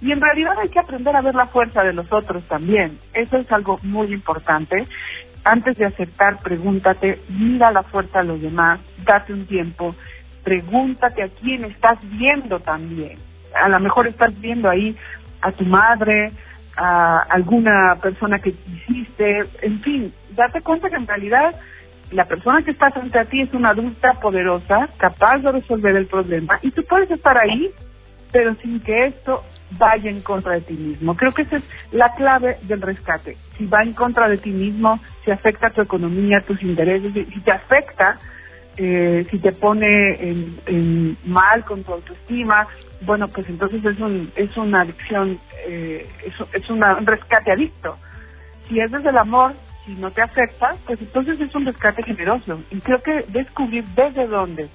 Y 0.00 0.12
en 0.12 0.20
realidad 0.20 0.54
hay 0.58 0.68
que 0.68 0.78
aprender 0.78 1.14
a 1.16 1.22
ver 1.22 1.34
la 1.34 1.46
fuerza 1.46 1.82
de 1.82 1.92
los 1.92 2.10
otros 2.12 2.44
también. 2.48 2.98
Eso 3.14 3.36
es 3.36 3.50
algo 3.50 3.78
muy 3.82 4.12
importante. 4.12 4.86
Antes 5.44 5.76
de 5.76 5.86
aceptar, 5.86 6.40
pregúntate, 6.42 7.20
mira 7.28 7.70
la 7.72 7.82
fuerza 7.84 8.20
de 8.20 8.26
los 8.26 8.40
demás, 8.40 8.80
date 9.04 9.32
un 9.32 9.46
tiempo, 9.46 9.94
pregúntate 10.48 11.22
a 11.22 11.28
quién 11.28 11.62
estás 11.64 11.98
viendo 12.18 12.58
también. 12.60 13.18
A 13.54 13.68
lo 13.68 13.78
mejor 13.80 14.06
estás 14.06 14.32
viendo 14.40 14.70
ahí 14.70 14.96
a 15.42 15.52
tu 15.52 15.64
madre, 15.64 16.32
a 16.74 17.18
alguna 17.28 17.98
persona 18.00 18.38
que 18.38 18.54
hiciste, 18.66 19.44
en 19.60 19.80
fin, 19.82 20.14
date 20.30 20.62
cuenta 20.62 20.88
que 20.88 20.96
en 20.96 21.06
realidad 21.06 21.54
la 22.12 22.24
persona 22.24 22.62
que 22.62 22.70
está 22.70 22.90
frente 22.92 23.18
a 23.18 23.26
ti 23.26 23.42
es 23.42 23.52
una 23.52 23.70
adulta 23.70 24.14
poderosa, 24.22 24.88
capaz 24.96 25.40
de 25.40 25.52
resolver 25.52 25.94
el 25.96 26.06
problema, 26.06 26.58
y 26.62 26.70
tú 26.70 26.82
puedes 26.88 27.10
estar 27.10 27.36
ahí, 27.36 27.70
pero 28.32 28.54
sin 28.62 28.80
que 28.80 29.08
esto 29.08 29.44
vaya 29.72 30.10
en 30.10 30.22
contra 30.22 30.54
de 30.54 30.62
ti 30.62 30.72
mismo. 30.72 31.14
Creo 31.14 31.34
que 31.34 31.42
esa 31.42 31.56
es 31.56 31.64
la 31.92 32.14
clave 32.14 32.56
del 32.62 32.80
rescate. 32.80 33.36
Si 33.58 33.66
va 33.66 33.82
en 33.82 33.92
contra 33.92 34.30
de 34.30 34.38
ti 34.38 34.50
mismo, 34.50 34.98
si 35.26 35.30
afecta 35.30 35.68
tu 35.70 35.82
economía, 35.82 36.40
tus 36.46 36.62
intereses, 36.62 37.12
si 37.12 37.40
te 37.40 37.52
afecta, 37.52 38.18
eh, 38.80 39.26
si 39.30 39.38
te 39.40 39.52
pone 39.52 40.30
en, 40.66 41.18
mal 41.24 41.64
con 41.64 41.82
tu 41.82 41.92
autoestima, 41.92 42.68
bueno, 43.00 43.26
pues 43.28 43.48
entonces 43.48 43.84
es, 43.84 43.98
un, 43.98 44.32
es 44.36 44.56
una 44.56 44.82
adicción, 44.82 45.40
eh, 45.66 46.08
es, 46.24 46.34
es 46.52 46.70
un 46.70 46.80
rescate 47.04 47.50
adicto. 47.50 47.98
Si 48.68 48.78
es 48.78 48.90
desde 48.90 49.08
el 49.08 49.18
amor, 49.18 49.54
si 49.84 49.94
no 49.94 50.12
te 50.12 50.22
afecta, 50.22 50.76
pues 50.86 51.00
entonces 51.00 51.40
es 51.40 51.52
un 51.56 51.66
rescate 51.66 52.04
generoso. 52.04 52.60
Y 52.70 52.78
creo 52.80 53.02
que 53.02 53.24
descubrir 53.28 53.84
desde 53.96 54.28
dónde 54.28 54.68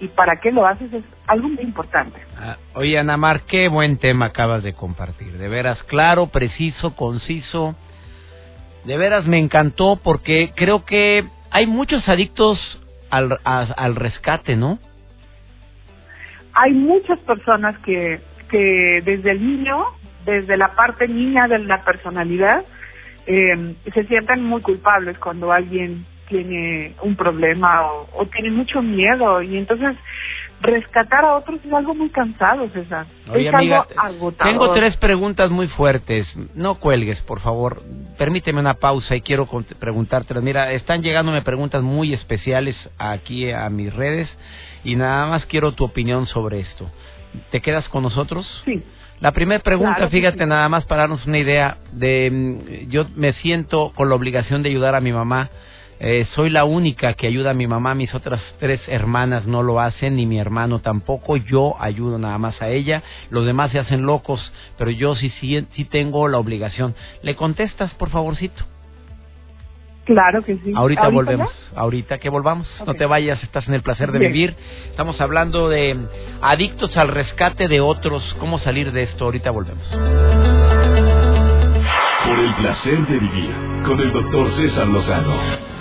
y 0.00 0.08
para 0.08 0.36
qué 0.40 0.52
lo 0.52 0.66
haces 0.66 0.92
es 0.92 1.04
algo 1.26 1.48
muy 1.48 1.64
importante. 1.64 2.20
Ah, 2.38 2.58
oye, 2.74 2.98
Ana 2.98 3.16
Mar, 3.16 3.42
qué 3.46 3.68
buen 3.68 3.96
tema 3.96 4.26
acabas 4.26 4.62
de 4.62 4.74
compartir. 4.74 5.38
De 5.38 5.48
veras, 5.48 5.82
claro, 5.84 6.26
preciso, 6.26 6.94
conciso. 6.94 7.74
De 8.84 8.98
veras 8.98 9.26
me 9.26 9.38
encantó 9.38 9.96
porque 9.96 10.52
creo 10.54 10.84
que 10.84 11.24
hay 11.50 11.66
muchos 11.66 12.06
adictos 12.08 12.58
al, 13.10 13.38
al 13.44 13.96
rescate, 13.96 14.56
¿no? 14.56 14.78
Hay 16.54 16.72
muchas 16.72 17.18
personas 17.20 17.78
que, 17.80 18.20
que 18.48 19.02
desde 19.04 19.32
el 19.32 19.46
niño, 19.46 19.84
desde 20.24 20.56
la 20.56 20.74
parte 20.74 21.06
niña 21.06 21.48
de 21.48 21.58
la 21.58 21.84
personalidad, 21.84 22.64
eh, 23.26 23.74
se 23.92 24.04
sienten 24.04 24.44
muy 24.44 24.62
culpables 24.62 25.18
cuando 25.18 25.52
alguien 25.52 26.06
tiene 26.28 26.94
un 27.02 27.16
problema 27.16 27.84
o, 27.86 28.26
tiene 28.26 28.50
mucho 28.50 28.82
miedo 28.82 29.42
y 29.42 29.56
entonces 29.56 29.96
rescatar 30.60 31.24
a 31.24 31.36
otros 31.36 31.60
es 31.64 31.72
algo 31.72 31.94
muy 31.94 32.08
cansado, 32.10 32.68
César. 32.70 33.06
Oye, 33.32 33.48
amiga, 33.48 33.86
Tengo 34.42 34.72
tres 34.72 34.96
preguntas 34.96 35.50
muy 35.50 35.68
fuertes. 35.68 36.26
No 36.54 36.76
cuelgues, 36.76 37.20
por 37.22 37.40
favor. 37.40 37.82
Permíteme 38.18 38.60
una 38.60 38.74
pausa 38.74 39.16
y 39.16 39.20
quiero 39.20 39.48
preguntártelas. 39.78 40.42
Mira, 40.42 40.72
están 40.72 41.02
llegándome 41.02 41.42
preguntas 41.42 41.82
muy 41.82 42.14
especiales 42.14 42.76
aquí 42.98 43.50
a 43.50 43.68
mis 43.70 43.94
redes 43.94 44.28
y 44.84 44.96
nada 44.96 45.26
más 45.26 45.44
quiero 45.46 45.72
tu 45.72 45.84
opinión 45.84 46.26
sobre 46.26 46.60
esto. 46.60 46.90
¿Te 47.50 47.60
quedas 47.60 47.88
con 47.88 48.02
nosotros? 48.02 48.46
Sí. 48.64 48.82
La 49.20 49.32
primera 49.32 49.62
pregunta, 49.62 50.08
fíjate 50.08 50.44
nada 50.46 50.68
más 50.68 50.84
para 50.84 51.02
darnos 51.02 51.26
una 51.26 51.38
idea 51.38 51.78
de 51.92 52.30
mm, 52.30 52.90
yo 52.90 53.06
me 53.14 53.32
siento 53.34 53.92
con 53.94 54.08
la 54.08 54.14
obligación 54.14 54.62
de 54.62 54.68
ayudar 54.68 54.94
a 54.94 55.00
mi 55.00 55.12
mamá. 55.12 55.48
Eh, 55.98 56.26
soy 56.34 56.50
la 56.50 56.64
única 56.64 57.14
que 57.14 57.26
ayuda 57.26 57.50
a 57.50 57.54
mi 57.54 57.66
mamá, 57.66 57.94
mis 57.94 58.14
otras 58.14 58.42
tres 58.58 58.80
hermanas 58.86 59.46
no 59.46 59.62
lo 59.62 59.80
hacen, 59.80 60.16
ni 60.16 60.26
mi 60.26 60.38
hermano 60.38 60.80
tampoco, 60.80 61.36
yo 61.36 61.74
ayudo 61.80 62.18
nada 62.18 62.36
más 62.36 62.60
a 62.60 62.68
ella, 62.68 63.02
los 63.30 63.46
demás 63.46 63.70
se 63.72 63.78
hacen 63.78 64.04
locos, 64.04 64.40
pero 64.76 64.90
yo 64.90 65.14
sí, 65.16 65.30
sí, 65.40 65.66
sí 65.72 65.84
tengo 65.84 66.28
la 66.28 66.38
obligación. 66.38 66.94
¿Le 67.22 67.34
contestas, 67.34 67.94
por 67.94 68.10
favorcito? 68.10 68.62
Claro 70.04 70.44
que 70.44 70.56
sí. 70.58 70.72
Ahorita, 70.74 71.08
volvemos. 71.08 71.50
Ahorita 71.74 72.18
que 72.18 72.28
volvamos. 72.28 72.68
No 72.86 72.94
te 72.94 73.06
vayas, 73.06 73.42
estás 73.42 73.66
en 73.66 73.74
el 73.74 73.82
placer 73.82 74.12
de 74.12 74.20
vivir. 74.20 74.54
Estamos 74.90 75.20
hablando 75.20 75.68
de 75.68 75.96
adictos 76.42 76.96
al 76.96 77.08
rescate 77.08 77.66
de 77.66 77.80
otros. 77.80 78.22
¿Cómo 78.38 78.60
salir 78.60 78.92
de 78.92 79.02
esto? 79.02 79.24
Ahorita 79.24 79.50
volvemos. 79.50 79.84
Por 82.24 82.38
el 82.38 82.54
placer 82.54 83.04
de 83.08 83.18
vivir 83.18 83.50
con 83.84 83.98
el 83.98 84.12
doctor 84.12 84.48
César 84.56 84.86
Lozano. 84.86 85.75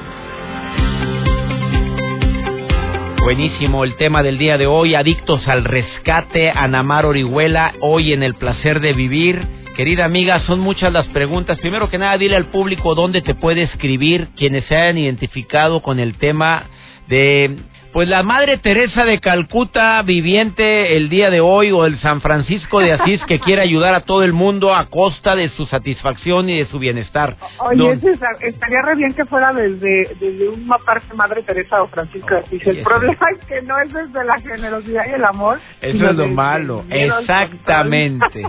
Buenísimo 3.25 3.83
el 3.83 3.95
tema 3.95 4.21
del 4.21 4.37
día 4.37 4.55
de 4.59 4.67
hoy, 4.67 4.93
adictos 4.93 5.47
al 5.47 5.63
rescate, 5.63 6.51
Anamar 6.51 7.07
Orihuela, 7.07 7.73
hoy 7.79 8.13
en 8.13 8.21
el 8.21 8.35
placer 8.35 8.81
de 8.81 8.93
vivir. 8.93 9.47
Querida 9.75 10.05
amiga, 10.05 10.41
son 10.41 10.59
muchas 10.59 10.93
las 10.93 11.07
preguntas. 11.07 11.57
Primero 11.57 11.89
que 11.89 11.97
nada, 11.97 12.19
dile 12.19 12.35
al 12.35 12.51
público 12.51 12.93
dónde 12.93 13.23
te 13.23 13.33
puede 13.33 13.63
escribir 13.63 14.27
quienes 14.37 14.65
se 14.65 14.75
hayan 14.75 14.99
identificado 14.99 15.81
con 15.81 15.99
el 15.99 16.17
tema 16.17 16.65
de 17.07 17.57
pues 17.95 18.09
la 18.09 18.23
Madre 18.23 18.57
Teresa 18.57 19.05
de 19.05 19.21
Calcuta 19.21 20.01
viviente 20.01 20.97
el 20.97 21.07
día 21.07 21.29
de 21.29 21.39
hoy 21.39 21.71
o 21.71 21.85
el 21.85 21.97
San 22.01 22.19
Francisco 22.19 22.81
de 22.81 22.91
Asís 22.91 23.21
que 23.25 23.39
quiere 23.39 23.61
ayudar 23.61 23.95
a 23.95 24.01
todo 24.01 24.23
el 24.23 24.33
mundo 24.33 24.75
a 24.75 24.87
costa 24.87 25.33
de 25.33 25.47
su 25.51 25.65
satisfacción 25.67 26.49
y 26.49 26.57
de 26.57 26.65
su 26.65 26.77
bienestar. 26.77 27.37
Oye, 27.59 27.93
estaría 27.93 28.81
re 28.81 28.95
bien 28.97 29.13
que 29.13 29.23
fuera 29.23 29.53
desde, 29.53 30.13
desde 30.19 30.49
una 30.49 30.77
parte 30.79 31.13
Madre 31.13 31.41
Teresa 31.43 31.83
o 31.83 31.87
Francisco 31.87 32.35
de 32.35 32.41
Asís. 32.41 32.67
El 32.67 32.83
problema 32.83 33.27
es 33.33 33.45
que 33.45 33.61
no 33.61 33.79
es 33.79 33.93
desde 33.93 34.25
la 34.25 34.41
generosidad 34.41 35.03
y 35.07 35.13
el 35.13 35.23
amor. 35.23 35.61
Eso 35.79 36.09
es 36.09 36.15
lo 36.17 36.27
malo, 36.27 36.83
exactamente. 36.89 38.43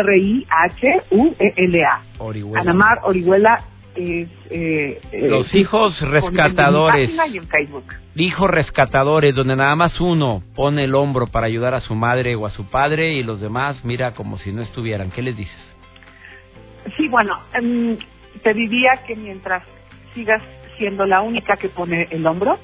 Orihuela. 2.18 2.60
Anamar, 2.60 3.00
Orihuela 3.04 3.64
es... 3.94 4.28
Eh, 4.50 5.00
eh 5.12 5.28
Los 5.28 5.54
hijos 5.54 6.00
rescatadores. 6.00 7.10
Hijos 8.14 8.50
rescatadores, 8.50 9.34
donde 9.34 9.56
nada 9.56 9.76
más 9.76 10.00
uno 10.00 10.42
pone 10.54 10.84
el 10.84 10.94
hombro 10.94 11.26
para 11.28 11.46
ayudar 11.46 11.74
a 11.74 11.80
su 11.80 11.94
madre 11.94 12.34
o 12.34 12.46
a 12.46 12.50
su 12.50 12.68
padre 12.68 13.12
y 13.12 13.22
los 13.22 13.40
demás 13.40 13.84
mira 13.84 14.12
como 14.12 14.38
si 14.38 14.52
no 14.52 14.62
estuvieran. 14.62 15.10
¿Qué 15.10 15.22
les 15.22 15.36
dices? 15.36 15.74
Sí, 16.96 17.08
bueno, 17.08 17.38
em, 17.54 17.96
te 18.42 18.54
diría 18.54 19.04
que 19.06 19.14
mientras 19.14 19.62
sigas 20.14 20.42
siendo 20.76 21.06
la 21.06 21.20
única 21.20 21.56
que 21.56 21.68
pone 21.68 22.08
el 22.10 22.26
hombro, 22.26 22.58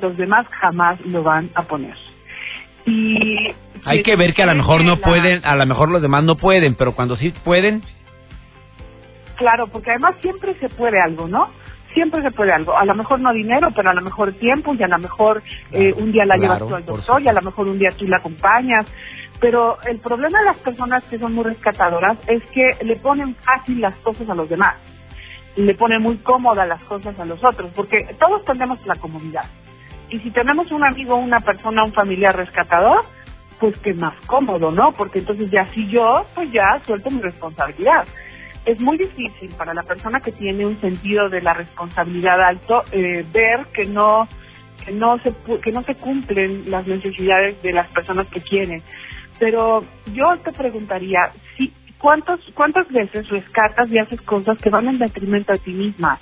los 0.00 0.16
demás 0.16 0.46
jamás 0.60 1.00
lo 1.02 1.22
van 1.22 1.50
a 1.54 1.62
poner. 1.62 1.96
Y 2.86 3.54
hay 3.84 4.02
que 4.02 4.16
ver 4.16 4.34
que 4.34 4.42
a 4.42 4.46
lo 4.46 4.54
mejor 4.54 4.84
no 4.84 4.96
pueden, 4.96 5.44
a 5.44 5.56
lo 5.56 5.66
mejor 5.66 5.90
los 5.90 6.02
demás 6.02 6.24
no 6.24 6.36
pueden, 6.36 6.74
pero 6.74 6.94
cuando 6.94 7.16
sí 7.16 7.32
pueden. 7.44 7.82
Claro, 9.36 9.68
porque 9.68 9.90
además 9.90 10.16
siempre 10.20 10.54
se 10.60 10.68
puede 10.68 11.00
algo, 11.00 11.28
¿no? 11.28 11.48
Siempre 11.94 12.22
se 12.22 12.30
puede 12.30 12.52
algo. 12.52 12.76
A 12.76 12.84
lo 12.84 12.94
mejor 12.94 13.20
no 13.20 13.32
dinero, 13.32 13.68
pero 13.74 13.90
a 13.90 13.94
lo 13.94 14.02
mejor 14.02 14.32
tiempo 14.34 14.74
y 14.74 14.82
a 14.82 14.88
lo 14.88 14.98
mejor 14.98 15.42
eh, 15.72 15.92
un 15.96 16.12
día 16.12 16.24
la 16.24 16.36
llevas 16.36 16.60
tú 16.60 16.74
al 16.74 16.84
doctor 16.84 17.22
y 17.22 17.28
a 17.28 17.32
lo 17.32 17.42
mejor 17.42 17.66
un 17.66 17.78
día 17.78 17.90
tú 17.96 18.06
la 18.06 18.18
acompañas. 18.18 18.86
Pero 19.40 19.78
el 19.82 19.98
problema 19.98 20.38
de 20.38 20.44
las 20.44 20.58
personas 20.58 21.02
que 21.04 21.18
son 21.18 21.34
muy 21.34 21.44
rescatadoras 21.44 22.18
es 22.28 22.42
que 22.52 22.84
le 22.84 22.96
ponen 22.96 23.34
fácil 23.36 23.80
las 23.80 23.94
cosas 23.96 24.28
a 24.28 24.34
los 24.34 24.48
demás. 24.48 24.76
Le 25.56 25.74
ponen 25.74 26.02
muy 26.02 26.18
cómodas 26.18 26.66
las 26.68 26.82
cosas 26.84 27.18
a 27.18 27.24
los 27.24 27.42
otros, 27.44 27.72
porque 27.74 28.14
todos 28.18 28.44
tenemos 28.44 28.84
la 28.86 28.96
comodidad. 28.96 29.44
Y 30.10 30.18
si 30.20 30.30
tenemos 30.30 30.70
un 30.72 30.84
amigo, 30.84 31.16
una 31.16 31.40
persona, 31.40 31.84
un 31.84 31.92
familiar 31.92 32.36
rescatador, 32.36 33.04
pues 33.58 33.76
que 33.78 33.94
más 33.94 34.14
cómodo, 34.26 34.70
¿no? 34.70 34.92
Porque 34.92 35.20
entonces 35.20 35.50
ya 35.50 35.66
si 35.72 35.88
yo, 35.88 36.26
pues 36.34 36.50
ya 36.52 36.80
suelto 36.86 37.10
mi 37.10 37.20
responsabilidad. 37.20 38.06
Es 38.64 38.80
muy 38.80 38.98
difícil 38.98 39.54
para 39.56 39.74
la 39.74 39.82
persona 39.82 40.20
que 40.20 40.32
tiene 40.32 40.66
un 40.66 40.80
sentido 40.80 41.28
de 41.28 41.42
la 41.42 41.54
responsabilidad 41.54 42.40
alto 42.42 42.84
eh, 42.92 43.24
ver 43.32 43.66
que 43.72 43.86
no 43.86 44.28
que 44.84 44.92
no 44.92 45.18
se 45.18 45.32
que 45.62 45.72
no 45.72 45.82
se 45.82 45.94
cumplen 45.96 46.70
las 46.70 46.86
necesidades 46.86 47.60
de 47.62 47.72
las 47.72 47.88
personas 47.88 48.26
que 48.28 48.40
quieren 48.40 48.82
pero 49.40 49.82
yo 50.12 50.38
te 50.44 50.52
preguntaría, 50.52 51.32
si, 51.56 51.72
¿cuántos, 52.00 52.40
¿cuántas 52.54 52.88
veces 52.88 53.28
rescatas 53.28 53.90
y 53.90 53.98
haces 53.98 54.20
cosas 54.22 54.58
que 54.58 54.70
van 54.70 54.88
en 54.88 54.98
detrimento 54.98 55.52
a 55.52 55.58
ti 55.58 55.72
misma? 55.72 56.18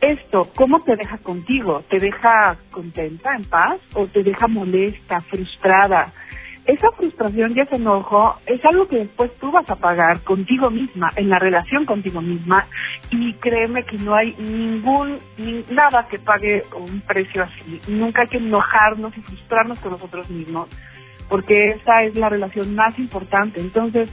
Esto, 0.00 0.48
¿cómo 0.54 0.82
te 0.84 0.94
deja 0.94 1.18
contigo? 1.18 1.82
¿Te 1.90 1.98
deja 1.98 2.56
contenta, 2.70 3.34
en 3.34 3.44
paz? 3.44 3.80
¿O 3.94 4.06
te 4.06 4.22
deja 4.22 4.46
molesta, 4.46 5.20
frustrada? 5.22 6.12
Esa 6.66 6.90
frustración 6.92 7.56
y 7.56 7.60
ese 7.60 7.76
enojo 7.76 8.36
es 8.46 8.62
algo 8.64 8.86
que 8.86 8.98
después 8.98 9.34
tú 9.40 9.50
vas 9.50 9.68
a 9.70 9.76
pagar 9.76 10.20
contigo 10.20 10.70
misma, 10.70 11.10
en 11.16 11.30
la 11.30 11.38
relación 11.38 11.86
contigo 11.86 12.20
misma, 12.20 12.66
y 13.10 13.32
créeme 13.34 13.84
que 13.84 13.96
no 13.96 14.14
hay 14.14 14.34
ningún, 14.38 15.18
nada 15.70 16.06
que 16.08 16.18
pague 16.18 16.64
un 16.76 17.00
precio 17.00 17.42
así. 17.42 17.80
Nunca 17.88 18.22
hay 18.22 18.28
que 18.28 18.36
enojarnos 18.36 19.16
y 19.16 19.22
frustrarnos 19.22 19.78
con 19.80 19.92
nosotros 19.92 20.28
mismos 20.28 20.68
porque 21.28 21.70
esa 21.70 22.04
es 22.04 22.14
la 22.14 22.28
relación 22.28 22.74
más 22.74 22.98
importante. 22.98 23.60
Entonces, 23.60 24.08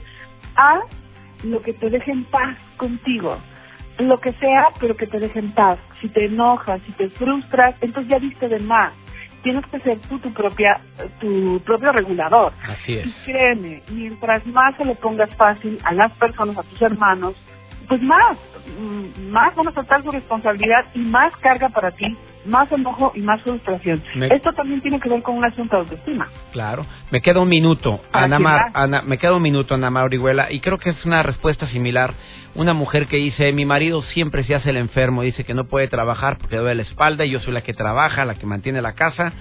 haz 0.56 0.84
lo 1.44 1.62
que 1.62 1.72
te 1.74 1.90
deje 1.90 2.10
en 2.10 2.24
paz 2.24 2.56
contigo, 2.76 3.38
lo 3.98 4.20
que 4.20 4.32
sea, 4.34 4.68
pero 4.80 4.96
que 4.96 5.06
te 5.06 5.18
deje 5.18 5.38
en 5.38 5.52
paz. 5.52 5.78
Si 6.00 6.08
te 6.08 6.26
enojas, 6.26 6.80
si 6.86 6.92
te 6.92 7.08
frustras, 7.10 7.74
entonces 7.80 8.10
ya 8.10 8.18
diste 8.18 8.48
de 8.48 8.58
más. 8.60 8.92
Tienes 9.42 9.64
que 9.66 9.78
ser 9.80 9.98
tú 10.08 10.18
tu 10.18 10.32
propia, 10.32 10.80
tu 11.20 11.60
propio 11.64 11.92
regulador. 11.92 12.52
Así 12.68 12.98
es. 12.98 13.06
Y 13.06 13.12
créeme, 13.24 13.82
mientras 13.90 14.44
más 14.46 14.76
se 14.76 14.84
lo 14.84 14.94
pongas 14.96 15.30
fácil 15.36 15.78
a 15.84 15.92
las 15.92 16.12
personas, 16.12 16.58
a 16.58 16.62
tus 16.64 16.82
hermanos, 16.82 17.34
pues 17.88 18.02
más, 18.02 18.36
mm, 18.78 19.30
más 19.30 19.54
van 19.54 19.68
a 19.68 19.72
tratar 19.72 20.02
su 20.02 20.10
responsabilidad 20.10 20.86
y 20.94 21.00
más 21.00 21.34
carga 21.36 21.68
para 21.68 21.92
ti 21.92 22.16
más 22.46 22.70
enojo 22.72 23.12
y 23.14 23.20
más 23.20 23.42
frustración. 23.42 24.02
Esto 24.30 24.52
también 24.52 24.80
tiene 24.80 25.00
que 25.00 25.08
ver 25.08 25.22
con 25.22 25.36
un 25.36 25.44
asunto 25.44 25.76
de 25.76 25.82
autoestima. 25.82 26.28
Claro. 26.52 26.86
Me 27.10 27.20
queda 27.20 27.40
un 27.40 27.48
minuto, 27.48 28.00
Ana 28.12 28.38
Mar, 28.38 28.70
Ana, 28.74 29.02
me 29.02 29.18
queda 29.18 29.34
un 29.34 29.42
minuto, 29.42 29.74
Ana 29.74 29.90
Mar 29.90 30.04
Orihuela, 30.04 30.52
y 30.52 30.60
creo 30.60 30.78
que 30.78 30.90
es 30.90 31.04
una 31.04 31.22
respuesta 31.22 31.66
similar. 31.68 32.14
Una 32.54 32.72
mujer 32.72 33.06
que 33.06 33.16
dice, 33.16 33.52
mi 33.52 33.66
marido 33.66 34.02
siempre 34.02 34.44
se 34.44 34.54
hace 34.54 34.70
el 34.70 34.78
enfermo, 34.78 35.22
dice 35.22 35.44
que 35.44 35.54
no 35.54 35.64
puede 35.64 35.88
trabajar 35.88 36.38
porque 36.38 36.56
duele 36.56 36.76
la 36.76 36.82
espalda 36.82 37.24
y 37.24 37.30
yo 37.30 37.40
soy 37.40 37.52
la 37.52 37.60
que 37.60 37.74
trabaja, 37.74 38.24
la 38.24 38.34
que 38.34 38.46
mantiene 38.46 38.80
la 38.80 38.92
casa 38.92 39.32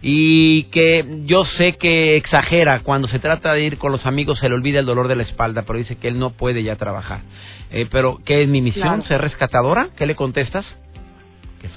y 0.00 0.64
que 0.64 1.22
yo 1.24 1.44
sé 1.44 1.76
que 1.76 2.16
exagera 2.16 2.80
cuando 2.80 3.08
se 3.08 3.18
trata 3.18 3.52
de 3.52 3.62
ir 3.62 3.78
con 3.78 3.90
los 3.90 4.06
amigos 4.06 4.38
se 4.38 4.48
le 4.48 4.54
olvida 4.54 4.80
el 4.80 4.86
dolor 4.86 5.08
de 5.08 5.16
la 5.16 5.24
espalda 5.24 5.62
pero 5.62 5.78
dice 5.78 5.96
que 5.96 6.06
él 6.06 6.18
no 6.18 6.30
puede 6.30 6.62
ya 6.62 6.76
trabajar 6.76 7.20
eh, 7.70 7.86
pero 7.90 8.18
qué 8.24 8.42
es 8.42 8.48
mi 8.48 8.60
misión 8.60 9.02
ser 9.04 9.20
rescatadora 9.20 9.88
qué 9.96 10.06
le 10.06 10.14
contestas 10.14 10.64
qué 11.60 11.68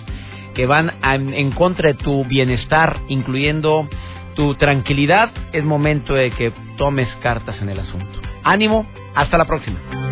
que 0.55 0.65
van 0.65 0.93
en 1.03 1.51
contra 1.51 1.89
de 1.89 1.95
tu 2.03 2.25
bienestar, 2.25 3.01
incluyendo 3.09 3.87
tu 4.35 4.55
tranquilidad, 4.55 5.31
es 5.53 5.63
momento 5.63 6.15
de 6.15 6.31
que 6.31 6.55
tomes 6.79 7.09
cartas 7.17 7.61
en 7.61 7.69
el 7.69 7.79
asunto. 7.79 8.23
Ánimo, 8.43 8.87
hasta 9.15 9.37
la 9.37 9.45
próxima. 9.45 10.12